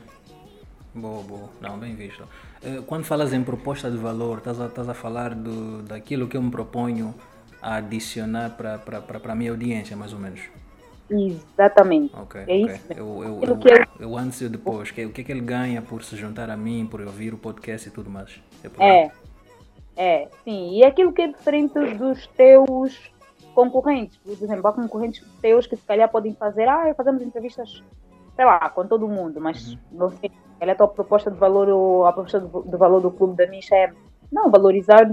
Boa, 0.94 1.22
boa. 1.22 1.50
Não, 1.60 1.78
bem 1.78 1.94
visto. 1.94 2.26
Eh, 2.64 2.80
quando 2.86 3.04
falas 3.04 3.34
em 3.34 3.44
proposta 3.44 3.90
de 3.90 3.98
valor, 3.98 4.38
estás 4.38 4.58
a, 4.58 4.66
estás 4.66 4.88
a 4.88 4.94
falar 4.94 5.34
do, 5.34 5.82
daquilo 5.82 6.26
que 6.26 6.36
eu 6.36 6.42
me 6.42 6.50
proponho 6.50 7.14
a 7.60 7.76
adicionar 7.76 8.56
para 8.56 8.80
a 9.28 9.34
minha 9.34 9.50
audiência, 9.50 9.94
mais 9.94 10.14
ou 10.14 10.18
menos? 10.18 10.40
Exatamente. 11.12 12.14
Ok, 12.16 12.40
é 12.40 12.44
okay. 12.44 12.62
isso. 12.62 12.92
Eu, 12.92 13.22
eu, 13.22 13.40
eu, 13.42 13.60
eu, 13.60 13.86
eu 14.00 14.16
antes 14.16 14.40
e 14.40 14.48
depois, 14.48 14.90
que, 14.90 15.04
o 15.04 15.12
que 15.12 15.20
é 15.20 15.24
que 15.24 15.32
ele 15.32 15.40
ganha 15.40 15.82
por 15.82 16.02
se 16.02 16.16
juntar 16.16 16.48
a 16.50 16.56
mim, 16.56 16.86
por 16.90 17.00
ouvir 17.00 17.34
o 17.34 17.38
podcast 17.38 17.88
e 17.88 17.92
tudo 17.92 18.08
mais? 18.08 18.40
É, 18.78 18.86
é, 18.86 19.12
é, 19.96 20.28
sim. 20.44 20.78
E 20.78 20.84
aquilo 20.84 21.12
que 21.12 21.22
é 21.22 21.26
diferente 21.28 21.74
dos 21.94 22.26
teus 22.28 23.10
concorrentes. 23.54 24.16
Por 24.18 24.32
exemplo, 24.32 24.66
há 24.66 24.72
concorrentes 24.72 25.22
teus 25.40 25.66
que 25.66 25.76
se 25.76 25.86
calhar 25.86 26.08
podem 26.08 26.34
fazer, 26.34 26.68
ah, 26.68 26.94
fazemos 26.96 27.22
entrevistas 27.22 27.82
sei 28.34 28.44
lá, 28.44 28.68
com 28.70 28.86
todo 28.86 29.08
mundo, 29.08 29.40
mas 29.40 29.72
uhum. 29.72 29.78
não 29.92 30.10
sei, 30.10 30.30
ela 30.60 30.72
é 30.72 30.74
a 30.74 30.76
tua 30.76 30.88
proposta 30.88 31.30
de 31.30 31.36
valor, 31.36 31.68
ou 31.68 32.06
a 32.06 32.12
proposta 32.12 32.40
de, 32.40 32.76
valor 32.76 33.00
do 33.00 33.10
clube 33.10 33.36
da 33.36 33.46
Misha 33.46 33.74
é 33.74 33.92
não, 34.30 34.50
valorizar 34.50 35.06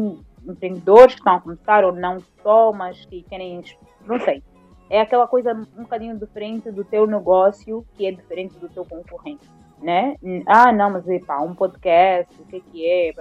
empreendedores 0.48 1.16
que 1.16 1.20
estão 1.20 1.36
a 1.36 1.42
começar 1.42 1.84
ou 1.84 1.92
não 1.92 2.20
só, 2.42 2.72
mas 2.72 3.06
que 3.06 3.24
querem, 3.24 3.62
não 4.06 4.20
sei. 4.22 4.42
É 4.90 5.02
aquela 5.02 5.28
coisa 5.28 5.54
um 5.54 5.84
bocadinho 5.84 6.18
diferente 6.18 6.72
do 6.72 6.84
teu 6.84 7.06
negócio, 7.06 7.86
que 7.96 8.06
é 8.06 8.12
diferente 8.12 8.58
do 8.58 8.68
teu 8.68 8.86
concorrente, 8.86 9.48
né? 9.82 10.16
Ah, 10.48 10.72
não, 10.72 10.90
mas 10.90 11.06
pá, 11.26 11.40
um 11.42 11.54
podcast, 11.54 12.34
o 12.42 12.46
que 12.46 12.58
é 12.58 12.60
que 12.60 12.90
é? 12.90 13.14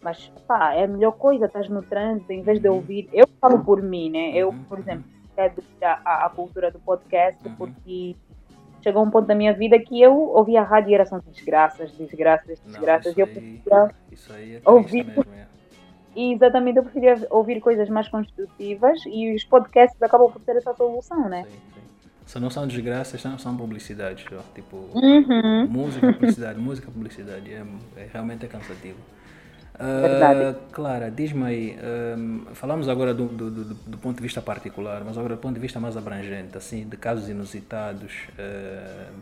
Mas, 0.00 0.32
pá, 0.46 0.74
é 0.74 0.84
a 0.84 0.88
melhor 0.88 1.12
coisa, 1.12 1.46
estás 1.46 1.68
no 1.68 1.82
trânsito, 1.82 2.32
em 2.32 2.42
vez 2.42 2.60
de 2.60 2.68
uhum. 2.68 2.76
ouvir. 2.76 3.08
Eu 3.12 3.26
falo 3.40 3.64
por 3.64 3.82
mim, 3.82 4.10
né? 4.10 4.30
Eu, 4.34 4.50
uhum. 4.50 4.64
por 4.64 4.78
exemplo, 4.78 5.04
quero 5.34 5.54
a, 5.82 6.26
a 6.26 6.30
cultura 6.30 6.70
do 6.70 6.78
podcast 6.78 7.38
porque 7.58 8.16
chegou 8.82 9.04
um 9.04 9.10
ponto 9.10 9.26
da 9.26 9.34
minha 9.34 9.52
vida 9.52 9.78
que 9.78 10.00
eu 10.00 10.16
ouvia 10.16 10.60
a 10.60 10.64
rádio 10.64 10.90
e 10.90 10.94
era 10.94 11.04
só 11.04 11.18
desgraças, 11.18 11.90
desgraças, 11.92 12.60
desgraças. 12.60 13.16
Não, 13.16 13.16
isso, 13.16 13.32
aí, 13.32 13.52
eu 13.74 13.98
isso 14.12 14.32
aí 14.32 14.54
é 14.54 14.70
ouvir. 14.70 15.04
Mesmo, 15.04 15.24
é. 15.34 15.46
E 16.16 16.32
exatamente, 16.34 16.78
eu 16.78 16.82
preferia 16.82 17.14
ouvir 17.30 17.60
coisas 17.60 17.88
mais 17.90 18.08
construtivas 18.08 18.98
e 19.06 19.34
os 19.34 19.44
podcasts 19.44 20.00
acabam 20.02 20.32
por 20.32 20.40
ter 20.42 20.56
essa 20.56 20.74
solução, 20.74 21.28
né? 21.28 21.44
Sim, 21.44 21.58
sim. 21.74 21.80
Se 22.26 22.40
não 22.40 22.50
são 22.50 22.66
desgraças, 22.66 23.22
não 23.24 23.38
são 23.38 23.56
publicidades. 23.56 24.24
Ó. 24.32 24.40
Tipo, 24.54 24.76
Uhum. 24.94 25.66
música, 25.68 26.06
publicidade, 26.12 26.58
música, 26.58 26.90
publicidade. 26.90 27.52
É, 27.52 27.62
é- 28.00 28.08
realmente 28.12 28.44
é 28.46 28.48
cansativo. 28.48 28.98
Verdade. 29.78 30.56
Clara, 30.72 31.10
diz-me 31.10 31.44
aí, 31.44 31.76
ahm, 31.82 32.46
falamos 32.54 32.88
agora 32.88 33.12
do, 33.12 33.26
do, 33.26 33.50
do, 33.50 33.74
do 33.74 33.98
ponto 33.98 34.16
de 34.16 34.22
vista 34.22 34.40
particular, 34.40 35.04
mas 35.04 35.18
agora 35.18 35.36
do 35.36 35.40
ponto 35.40 35.54
de 35.54 35.60
vista 35.60 35.78
mais 35.78 35.96
abrangente, 35.96 36.56
assim, 36.56 36.88
de 36.88 36.96
casos 36.96 37.28
inusitados, 37.28 38.12
qua- 38.36 39.12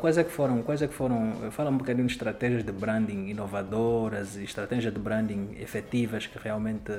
quais 0.00 0.18
é 0.18 0.24
que 0.24 0.30
foram, 0.30 0.62
quais 0.62 0.82
é 0.82 0.86
que 0.86 0.94
foram, 0.94 1.32
fala 1.50 1.70
um 1.70 1.76
bocadinho 1.76 2.06
de 2.06 2.12
estratégias 2.12 2.62
de 2.62 2.72
branding 2.72 3.28
inovadoras 3.28 4.36
e 4.36 4.44
estratégias 4.44 4.92
de 4.92 4.98
branding 4.98 5.56
efetivas 5.58 6.26
que 6.26 6.38
realmente 6.38 6.92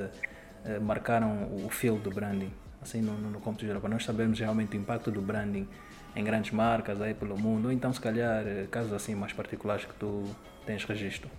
eh, 0.66 0.80
marcaram 0.80 1.50
o 1.64 1.70
fio 1.70 1.96
do 1.96 2.10
branding, 2.10 2.52
assim, 2.82 3.02
no, 3.02 3.14
no, 3.14 3.30
no 3.30 3.40
cômputo 3.40 3.66
geral, 3.66 3.82
para 3.82 3.90
nós 3.90 4.04
sabermos 4.04 4.40
realmente 4.40 4.76
o 4.76 4.80
impacto 4.80 5.12
do 5.12 5.22
branding 5.22 5.68
em 6.16 6.24
grandes 6.24 6.52
marcas 6.52 7.02
aí 7.02 7.14
pelo 7.14 7.38
mundo, 7.38 7.66
ou 7.66 7.72
então 7.72 7.92
se 7.94 8.02
calhar 8.02 8.44
eh, 8.48 8.68
casos 8.72 8.94
assim 8.94 9.14
mais 9.14 9.34
particulares 9.34 9.86
que 9.86 9.94
tu 9.94 10.24
tens 10.66 10.84
registro. 10.86 11.30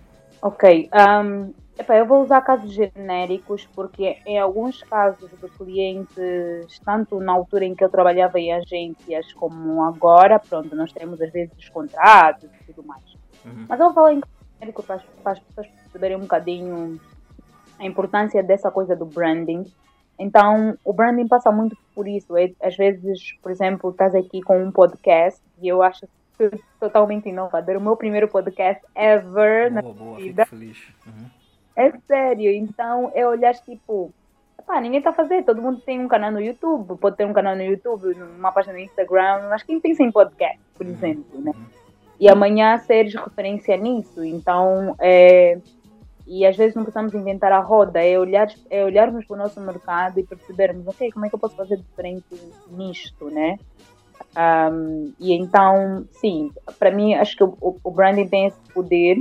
Ok. 0.41 0.89
Um, 0.93 1.53
eu 1.89 2.05
vou 2.05 2.23
usar 2.23 2.41
casos 2.41 2.71
genéricos 2.73 3.67
porque 3.75 4.17
em 4.25 4.39
alguns 4.39 4.81
casos 4.83 5.29
de 5.29 5.49
clientes, 5.49 6.79
tanto 6.83 7.19
na 7.19 7.33
altura 7.33 7.65
em 7.65 7.75
que 7.75 7.83
eu 7.83 7.89
trabalhava 7.89 8.39
em 8.39 8.51
agências 8.53 9.31
como 9.33 9.83
agora, 9.83 10.39
pronto, 10.39 10.75
nós 10.75 10.91
temos 10.91 11.21
às 11.21 11.31
vezes 11.31 11.69
contratos 11.69 12.49
e 12.61 12.73
tudo 12.73 12.87
mais. 12.87 13.03
Uhum. 13.45 13.65
Mas 13.69 13.79
eu 13.79 13.85
vou 13.87 13.93
falar 13.93 14.13
em 14.13 14.21
genérico 14.59 14.83
para, 14.83 14.95
as- 14.95 15.03
para 15.23 15.31
as 15.33 15.39
pessoas 15.39 15.67
perceberem 15.67 16.17
um 16.17 16.21
bocadinho 16.21 16.99
a 17.79 17.85
importância 17.85 18.41
dessa 18.41 18.71
coisa 18.71 18.95
do 18.95 19.05
branding. 19.05 19.71
Então, 20.19 20.75
o 20.83 20.91
branding 20.91 21.27
passa 21.27 21.51
muito 21.51 21.77
por 21.93 22.07
isso. 22.07 22.35
É, 22.35 22.51
às 22.63 22.75
vezes, 22.75 23.33
por 23.41 23.51
exemplo, 23.51 23.91
estás 23.91 24.15
aqui 24.15 24.41
com 24.41 24.57
um 24.61 24.71
podcast 24.71 25.39
e 25.61 25.67
eu 25.67 25.83
acho 25.83 26.07
totalmente 26.79 27.29
inovador. 27.29 27.77
O 27.77 27.81
meu 27.81 27.95
primeiro 27.95 28.27
podcast 28.27 28.83
ever 28.95 29.71
na 29.71 29.81
Boa, 29.81 29.93
boa, 29.93 30.17
vida. 30.17 30.43
fico 30.45 30.57
feliz. 30.57 30.77
Uhum. 31.05 31.25
É 31.77 31.91
sério, 32.07 32.51
então 32.51 33.11
é 33.13 33.25
olhar 33.27 33.53
tipo, 33.53 34.11
pá, 34.65 34.81
ninguém 34.81 34.99
tá 35.01 35.13
fazendo, 35.13 35.45
todo 35.45 35.61
mundo 35.61 35.79
tem 35.85 35.99
um 35.99 36.07
canal 36.07 36.31
no 36.31 36.41
YouTube, 36.41 36.97
pode 36.97 37.15
ter 37.15 37.25
um 37.25 37.33
canal 37.33 37.55
no 37.55 37.61
YouTube, 37.61 38.13
uma 38.39 38.51
página 38.51 38.73
no 38.73 38.79
Instagram, 38.79 39.47
mas 39.47 39.61
quem 39.61 39.79
pensa 39.79 40.01
em 40.01 40.11
podcast, 40.11 40.59
por 40.75 40.87
Uhum. 40.87 40.93
exemplo, 40.93 41.39
né? 41.41 41.53
E 42.19 42.27
amanhã 42.27 42.75
seres 42.79 43.13
referência 43.13 43.77
nisso, 43.77 44.25
então 44.25 44.95
é, 44.99 45.59
e 46.25 46.47
às 46.47 46.57
vezes 46.57 46.75
não 46.75 46.81
precisamos 46.83 47.13
inventar 47.13 47.51
a 47.51 47.59
roda, 47.59 48.03
é, 48.03 48.17
olhar, 48.17 48.47
é 48.71 48.83
olharmos 48.83 49.23
para 49.25 49.35
o 49.35 49.37
nosso 49.37 49.61
mercado 49.61 50.19
e 50.19 50.23
percebermos, 50.23 50.87
ok, 50.87 51.11
como 51.11 51.27
é 51.27 51.29
que 51.29 51.35
eu 51.35 51.39
posso 51.39 51.55
fazer 51.55 51.77
diferente 51.77 52.25
nisto, 52.71 53.29
né? 53.29 53.59
Um, 54.35 55.13
e 55.19 55.31
então, 55.33 56.05
sim, 56.11 56.51
para 56.79 56.89
mim, 56.89 57.13
acho 57.13 57.35
que 57.37 57.43
o- 57.43 57.77
o 57.83 57.91
branding 57.91 58.27
tem 58.27 58.47
esse 58.47 58.59
poder 58.73 59.17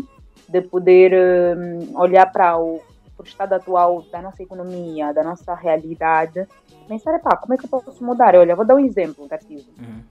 de 0.49 0.61
poder 0.63 1.13
um, 1.57 1.99
olhar 1.99 2.31
para 2.31 2.57
o, 2.59 2.81
para 3.17 3.25
o 3.25 3.27
estado 3.27 3.53
atual 3.55 4.05
da 4.13 4.23
nossa 4.23 4.43
economia, 4.43 5.13
da 5.13 5.23
nossa 5.23 5.55
realidade, 5.55 6.47
pensar, 6.89 7.15
epá, 7.17 7.37
como 7.37 7.55
é 7.55 7.57
que 7.57 7.65
eu 7.67 7.81
posso 7.81 8.05
mudar? 8.05 8.35
Olha, 8.37 8.55
vou 8.57 8.65
dar 8.65 8.75
um 8.77 8.85
exemplo, 8.85 9.27
Tarcísio. 9.29 9.73
Uhum. 9.79 10.03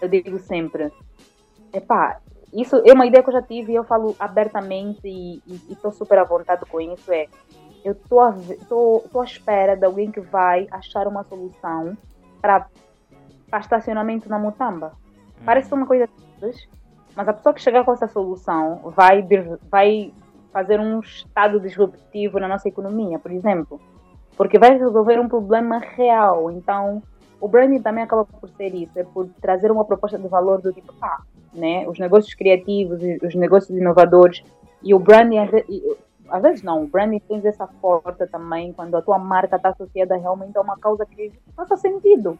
Eu 0.00 0.08
digo 0.08 0.38
sempre, 0.40 0.92
epá, 1.72 2.20
isso 2.52 2.76
é 2.84 2.92
uma 2.92 3.06
ideia 3.06 3.22
que 3.22 3.30
eu 3.30 3.34
já 3.34 3.42
tive 3.42 3.72
e 3.72 3.76
eu 3.76 3.84
falo 3.84 4.14
abertamente 4.18 5.00
e 5.04 5.42
estou 5.70 5.90
super 5.92 6.18
à 6.18 6.24
vontade 6.24 6.66
com 6.66 6.80
isso, 6.80 7.10
é, 7.10 7.26
eu 7.84 7.92
estou 7.92 8.20
à, 8.20 8.30
ve- 8.30 8.58
tô, 8.68 9.02
tô 9.10 9.20
à 9.20 9.24
espera 9.24 9.74
de 9.76 9.84
alguém 9.86 10.10
que 10.10 10.20
vai 10.20 10.66
achar 10.70 11.06
uma 11.08 11.24
solução 11.24 11.96
para 12.40 12.66
para 13.50 13.60
estacionamento 13.60 14.30
na 14.30 14.38
Mutamba. 14.38 14.92
Parece 15.44 15.74
uma 15.74 15.86
coisa 15.86 16.08
simples, 16.18 16.66
mas 17.16 17.28
a 17.28 17.32
pessoa 17.32 17.54
que 17.54 17.60
chegar 17.62 17.84
com 17.84 17.92
essa 17.92 18.08
solução 18.08 18.80
vai, 18.96 19.26
vai 19.70 20.12
fazer 20.52 20.80
um 20.80 21.00
estado 21.00 21.60
disruptivo 21.60 22.38
na 22.38 22.48
nossa 22.48 22.68
economia, 22.68 23.18
por 23.18 23.30
exemplo. 23.30 23.80
Porque 24.36 24.58
vai 24.58 24.78
resolver 24.78 25.18
um 25.20 25.28
problema 25.28 25.78
real. 25.78 26.50
Então, 26.50 27.02
o 27.40 27.48
branding 27.48 27.80
também 27.82 28.04
acaba 28.04 28.24
por 28.24 28.48
ser 28.50 28.74
isso, 28.74 28.92
é 28.96 29.04
por 29.04 29.28
trazer 29.40 29.70
uma 29.70 29.84
proposta 29.84 30.18
de 30.18 30.28
valor 30.28 30.60
do 30.60 30.72
tipo, 30.72 30.92
pá, 30.94 31.22
né? 31.52 31.86
Os 31.88 31.98
negócios 31.98 32.32
criativos, 32.34 33.00
os 33.22 33.34
negócios 33.34 33.76
inovadores 33.76 34.42
e 34.82 34.94
o 34.94 34.98
branding, 34.98 35.38
às 35.38 35.50
ve- 35.50 35.96
às 36.28 36.42
vezes 36.42 36.62
não, 36.62 36.84
o 36.84 36.86
branding 36.86 37.18
tem 37.18 37.42
essa 37.44 37.66
força 37.66 38.26
também 38.26 38.72
quando 38.72 38.94
a 38.96 39.02
tua 39.02 39.18
marca 39.18 39.56
está 39.56 39.68
associada 39.68 40.16
realmente 40.16 40.56
a 40.56 40.60
uma 40.62 40.78
causa 40.78 41.04
que 41.04 41.30
faça 41.54 41.76
sentido. 41.76 42.38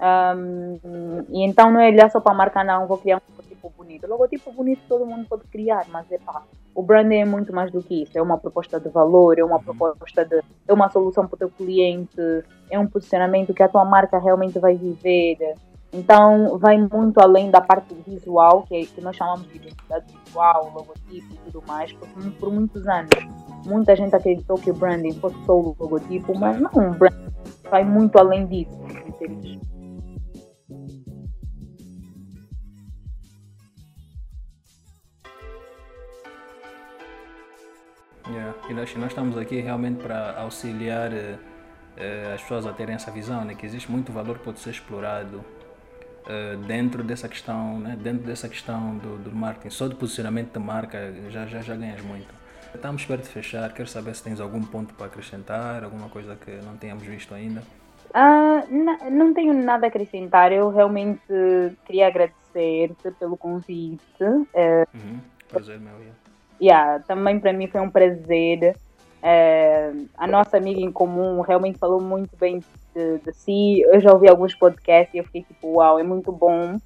Um, 0.00 0.78
e 1.28 1.44
então 1.44 1.70
não 1.70 1.80
é 1.80 1.88
olhar 1.88 2.10
só 2.10 2.20
para 2.20 2.32
a 2.32 2.34
marca, 2.34 2.64
não, 2.64 2.88
vou 2.88 2.98
criar 2.98 3.18
um 3.18 3.41
logotipo 3.62 3.72
bonito. 3.76 4.06
Logotipo 4.06 4.52
bonito 4.52 4.82
todo 4.88 5.06
mundo 5.06 5.26
pode 5.28 5.44
criar, 5.44 5.86
mas 5.88 6.10
é 6.10 6.18
pá, 6.18 6.42
o 6.74 6.82
branding 6.82 7.16
é 7.16 7.24
muito 7.24 7.52
mais 7.52 7.70
do 7.70 7.82
que 7.82 8.02
isso. 8.02 8.16
É 8.16 8.22
uma 8.22 8.38
proposta 8.38 8.80
de 8.80 8.88
valor, 8.88 9.38
é 9.38 9.44
uma 9.44 9.60
proposta 9.60 10.24
de. 10.24 10.42
é 10.66 10.72
uma 10.72 10.90
solução 10.90 11.26
para 11.26 11.36
o 11.36 11.38
teu 11.38 11.50
cliente, 11.50 12.20
é 12.70 12.78
um 12.78 12.86
posicionamento 12.86 13.54
que 13.54 13.62
a 13.62 13.68
tua 13.68 13.84
marca 13.84 14.18
realmente 14.18 14.58
vai 14.58 14.74
viver. 14.74 15.54
Então 15.92 16.58
vai 16.58 16.78
muito 16.78 17.20
além 17.20 17.50
da 17.50 17.60
parte 17.60 17.94
visual, 17.94 18.62
que, 18.62 18.74
é, 18.74 18.86
que 18.86 19.00
nós 19.02 19.14
chamamos 19.14 19.46
de 19.46 19.56
identidade 19.56 20.06
visual, 20.24 20.72
logotipo 20.74 21.34
e 21.34 21.50
tudo 21.50 21.62
mais, 21.66 21.92
porque 21.92 22.30
por 22.30 22.50
muitos 22.50 22.86
anos 22.88 23.10
muita 23.66 23.94
gente 23.94 24.16
acreditou 24.16 24.56
que 24.56 24.70
o 24.70 24.74
branding 24.74 25.12
fosse 25.12 25.36
só 25.44 25.54
o 25.54 25.76
logotipo, 25.78 26.34
mas 26.34 26.58
não, 26.58 26.70
o 26.70 26.94
branding 26.94 27.28
vai 27.70 27.84
muito 27.84 28.16
além 28.18 28.46
disso. 28.46 28.74
entende? 29.06 29.60
E 38.68 38.74
nós, 38.74 38.94
nós 38.96 39.08
estamos 39.08 39.36
aqui 39.36 39.60
realmente 39.60 40.02
para 40.02 40.38
auxiliar 40.38 41.10
eh, 41.12 42.32
as 42.34 42.40
pessoas 42.42 42.66
a 42.66 42.72
terem 42.72 42.94
essa 42.94 43.10
visão, 43.10 43.44
né? 43.44 43.54
que 43.54 43.66
existe 43.66 43.90
muito 43.90 44.12
valor 44.12 44.38
que 44.38 44.44
pode 44.44 44.60
ser 44.60 44.70
explorado 44.70 45.44
eh, 46.26 46.56
dentro 46.66 47.02
dessa 47.02 47.28
questão, 47.28 47.78
né? 47.78 47.96
dentro 48.00 48.22
dessa 48.24 48.48
questão 48.48 48.96
do, 48.98 49.18
do 49.18 49.34
marketing. 49.34 49.70
Só 49.70 49.88
do 49.88 49.96
posicionamento 49.96 50.52
de 50.52 50.58
marca 50.64 51.12
já, 51.30 51.46
já, 51.46 51.60
já 51.60 51.74
ganhas 51.74 52.00
muito. 52.02 52.32
Estamos 52.74 53.04
perto 53.04 53.24
de 53.24 53.28
fechar, 53.28 53.70
quero 53.74 53.88
saber 53.88 54.14
se 54.14 54.22
tens 54.22 54.40
algum 54.40 54.62
ponto 54.62 54.94
para 54.94 55.06
acrescentar, 55.06 55.84
alguma 55.84 56.08
coisa 56.08 56.36
que 56.36 56.50
não 56.64 56.76
tenhamos 56.76 57.02
visto 57.02 57.34
ainda. 57.34 57.62
Na- 58.14 59.10
não 59.10 59.34
tenho 59.34 59.52
nada 59.52 59.86
a 59.86 59.88
acrescentar. 59.88 60.52
Eu 60.52 60.70
realmente 60.70 61.20
queria 61.84 62.06
agradecer-te 62.06 63.10
pelo 63.18 63.36
convite. 63.36 64.00
Eh, 64.54 64.86
Uhum. 64.94 65.18
Prazer 65.48 65.78
meu. 65.78 65.92
yeah. 65.98 66.14
Yeah, 66.62 67.00
também 67.00 67.40
para 67.40 67.52
mim 67.52 67.66
foi 67.66 67.80
um 67.80 67.90
prazer. 67.90 68.76
Eh, 69.22 69.92
a 70.16 70.26
nossa 70.26 70.56
amiga 70.56 70.80
em 70.80 70.90
comum 70.92 71.40
realmente 71.40 71.78
falou 71.78 72.00
muito 72.00 72.36
bem 72.36 72.60
de, 72.94 73.18
de 73.18 73.32
si. 73.32 73.80
Eu 73.82 74.00
já 74.00 74.12
ouvi 74.12 74.28
alguns 74.28 74.54
podcasts 74.54 75.14
e 75.14 75.18
eu 75.18 75.24
fiquei 75.24 75.42
tipo, 75.42 75.74
uau, 75.76 75.98
é 75.98 76.02
muito 76.02 76.30
bom. 76.32 76.78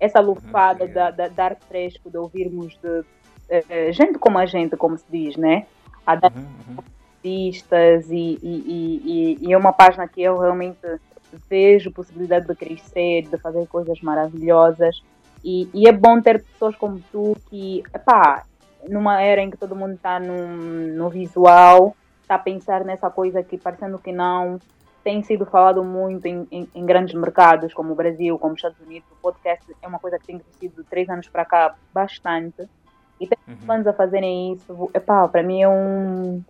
Essa 0.00 0.20
lufada 0.20 0.86
da, 0.86 1.10
da, 1.10 1.28
de 1.28 1.40
ar 1.40 1.56
fresco, 1.68 2.10
de 2.10 2.18
ouvirmos 2.18 2.78
de 2.82 3.04
eh, 3.48 3.92
gente 3.92 4.18
como 4.18 4.38
a 4.38 4.46
gente, 4.46 4.76
como 4.76 4.96
se 4.98 5.04
diz, 5.08 5.36
né? 5.36 5.66
A 6.06 6.16
dar 6.16 6.32
Uhum, 6.32 6.44
uhum. 6.68 6.76
artistas 7.18 8.10
e, 8.10 8.38
e, 8.42 8.64
e, 8.66 9.02
e- 9.04 9.48
e 9.48 9.52
é 9.52 9.56
uma 9.56 9.72
página 9.72 10.06
que 10.08 10.22
eu 10.22 10.38
realmente 10.38 10.78
vejo 11.48 11.90
possibilidade 11.92 12.46
de 12.46 12.54
crescer, 12.54 13.22
de 13.22 13.38
fazer 13.38 13.66
coisas 13.66 14.00
maravilhosas 14.00 15.02
e, 15.44 15.68
e 15.74 15.88
é 15.88 15.92
bom 15.92 16.20
ter 16.20 16.42
pessoas 16.42 16.76
como 16.76 17.02
tu 17.12 17.36
que, 17.50 17.82
epá, 17.94 18.44
numa 18.88 19.20
era 19.20 19.40
em 19.40 19.50
que 19.50 19.56
todo 19.56 19.76
mundo 19.76 19.94
está 19.94 20.18
no, 20.20 20.46
no 20.48 21.08
visual, 21.08 21.96
está 22.22 22.36
a 22.36 22.38
pensar 22.38 22.84
nessa 22.84 23.10
coisa 23.10 23.42
que 23.42 23.58
parecendo 23.58 23.98
que 23.98 24.12
não 24.12 24.58
tem 25.02 25.22
sido 25.22 25.44
falado 25.44 25.84
muito 25.84 26.26
em, 26.26 26.46
em, 26.50 26.68
em 26.74 26.86
grandes 26.86 27.14
mercados 27.14 27.74
como 27.74 27.92
o 27.92 27.94
Brasil, 27.94 28.38
como 28.38 28.54
os 28.54 28.58
Estados 28.58 28.80
Unidos, 28.80 29.06
o 29.12 29.16
podcast 29.16 29.64
é 29.82 29.86
uma 29.86 29.98
coisa 29.98 30.18
que 30.18 30.26
tem 30.26 30.38
crescido 30.38 30.82
de 30.82 30.88
três 30.88 31.08
anos 31.10 31.28
para 31.28 31.44
cá 31.44 31.74
bastante. 31.92 32.66
Uhum. 33.46 33.56
fãs 33.66 33.86
a 33.86 33.92
fazerem 33.92 34.54
isso, 34.54 34.90
epá, 34.94 35.26
para 35.28 35.42
mim 35.42 35.62
é 35.62 35.68
um 35.68 36.42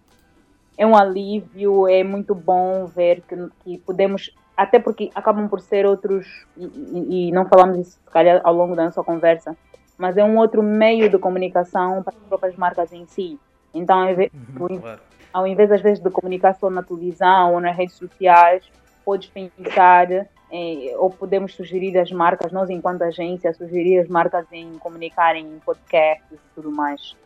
é 0.78 0.84
um 0.86 0.96
alívio, 0.96 1.86
é 1.88 2.02
muito 2.02 2.34
bom 2.34 2.86
ver 2.86 3.20
que, 3.28 3.36
que 3.60 3.78
podemos, 3.78 4.34
até 4.56 4.78
porque 4.80 5.10
acabam 5.14 5.48
por 5.48 5.60
ser 5.60 5.86
outros, 5.86 6.26
e, 6.56 6.64
e- 6.64 7.28
e 7.28 7.32
não 7.32 7.46
falamos 7.46 7.78
isso 7.78 7.98
se 8.04 8.10
calhar 8.10 8.40
ao 8.42 8.54
longo 8.54 8.74
da 8.74 8.84
nossa 8.84 9.02
conversa, 9.04 9.56
mas 9.96 10.16
é 10.16 10.24
um 10.24 10.38
outro 10.38 10.62
meio 10.62 11.08
de 11.08 11.18
comunicação 11.18 12.02
para 12.02 12.14
as 12.14 12.28
próprias 12.28 12.56
marcas 12.56 12.92
em 12.92 13.06
si. 13.06 13.38
Então, 13.72 14.00
ao 14.00 14.10
invés, 14.10 14.30
Uhum, 14.32 14.96
ao 15.32 15.46
invés 15.46 15.70
às 15.72 15.80
vezes 15.80 16.02
de 16.02 16.10
comunicar 16.10 16.54
só 16.54 16.70
na 16.70 16.82
televisão 16.82 17.54
ou 17.54 17.60
nas 17.60 17.76
redes 17.76 17.96
sociais, 17.96 18.62
podes 19.04 19.28
pensar 19.28 20.10
eh, 20.12 20.94
ou 20.96 21.10
podemos 21.10 21.54
sugerir 21.54 21.98
as 21.98 22.10
marcas, 22.12 22.52
nós 22.52 22.70
enquanto 22.70 23.02
agência, 23.02 23.52
sugerir 23.52 23.98
as 23.98 24.08
marcas 24.08 24.46
em 24.52 24.78
comunicarem 24.78 25.44
em 25.44 25.58
podcasts 25.58 26.32
e 26.32 26.54
tudo 26.54 26.70
mais. 26.70 27.16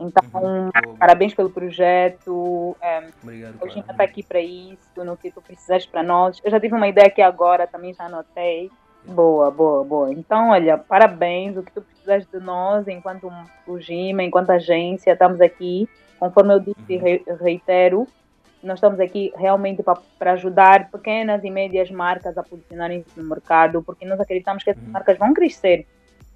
Então, 0.00 0.22
uhum. 0.32 0.96
parabéns 0.96 1.34
pelo 1.34 1.50
projeto. 1.50 2.76
É, 2.80 3.08
Obrigado. 3.22 3.58
A 3.60 3.68
gente 3.68 3.90
está 3.90 4.04
aqui 4.04 4.22
para 4.22 4.40
isso, 4.40 5.04
no 5.04 5.16
que 5.16 5.30
tu 5.30 5.42
precisares 5.42 5.86
para 5.86 6.02
nós. 6.02 6.40
Eu 6.44 6.50
já 6.50 6.60
tive 6.60 6.74
uma 6.74 6.88
ideia 6.88 7.08
aqui 7.08 7.20
agora, 7.20 7.66
também 7.66 7.92
já 7.92 8.04
anotei. 8.04 8.70
Boa, 9.08 9.50
boa, 9.50 9.84
boa. 9.84 10.12
Então, 10.12 10.50
olha, 10.50 10.76
parabéns. 10.76 11.56
O 11.56 11.62
que 11.62 11.72
tu 11.72 11.80
precisares 11.80 12.26
de 12.26 12.38
nós, 12.38 12.86
enquanto 12.86 13.32
o 13.66 13.80
GIMA, 13.80 14.22
enquanto 14.22 14.50
agência, 14.50 15.12
estamos 15.12 15.40
aqui. 15.40 15.88
Conforme 16.18 16.54
eu 16.54 16.60
disse 16.60 16.96
uhum. 16.96 17.36
reitero, 17.40 18.06
nós 18.62 18.78
estamos 18.78 19.00
aqui 19.00 19.32
realmente 19.36 19.82
para 20.18 20.32
ajudar 20.32 20.90
pequenas 20.90 21.42
e 21.44 21.50
médias 21.50 21.90
marcas 21.90 22.36
a 22.36 22.42
posicionarem-se 22.42 23.18
no 23.18 23.28
mercado, 23.28 23.82
porque 23.82 24.04
nós 24.04 24.20
acreditamos 24.20 24.62
que 24.62 24.70
essas 24.70 24.82
uhum. 24.82 24.90
marcas 24.90 25.16
vão 25.16 25.32
crescer. 25.32 25.86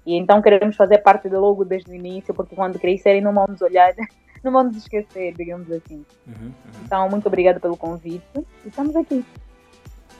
E 0.05 0.15
então 0.15 0.41
queremos 0.41 0.75
fazer 0.75 0.97
parte 0.99 1.29
do 1.29 1.39
logo 1.39 1.63
desde 1.63 1.91
o 1.91 1.95
início, 1.95 2.33
porque 2.33 2.55
quando 2.55 2.79
crescerem 2.79 3.21
não 3.21 3.33
vamos 3.33 3.61
olhar, 3.61 3.93
não 4.43 4.51
vamos 4.51 4.75
esquecer, 4.77 5.33
digamos 5.33 5.69
assim. 5.71 6.05
Uhum, 6.25 6.33
uhum. 6.45 6.51
Então, 6.85 7.09
muito 7.09 7.27
obrigada 7.27 7.59
pelo 7.59 7.77
convite 7.77 8.23
e 8.35 8.67
estamos 8.67 8.95
aqui. 8.95 9.23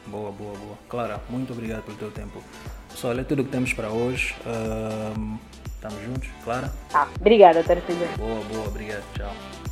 Boa, 0.08 0.32
boa, 0.32 0.58
boa. 0.58 0.78
Clara, 0.90 1.20
muito 1.30 1.54
obrigado 1.54 1.84
pelo 1.84 1.98
teu 1.98 2.12
tempo. 2.12 2.42
Pessoal, 2.90 3.18
é 3.18 3.24
tudo 3.24 3.44
que 3.44 3.52
temos 3.52 3.74
para 3.74 3.90
hoje. 3.90 4.36
Uh, 4.46 5.40
estamos 5.76 6.04
juntos, 6.04 6.30
Clara? 6.44 6.72
Ah, 6.94 7.08
obrigada, 7.20 7.64
Tarcísio. 7.64 8.08
Boa, 8.18 8.44
boa, 8.46 8.68
obrigado. 8.68 9.04
Tchau. 9.16 9.63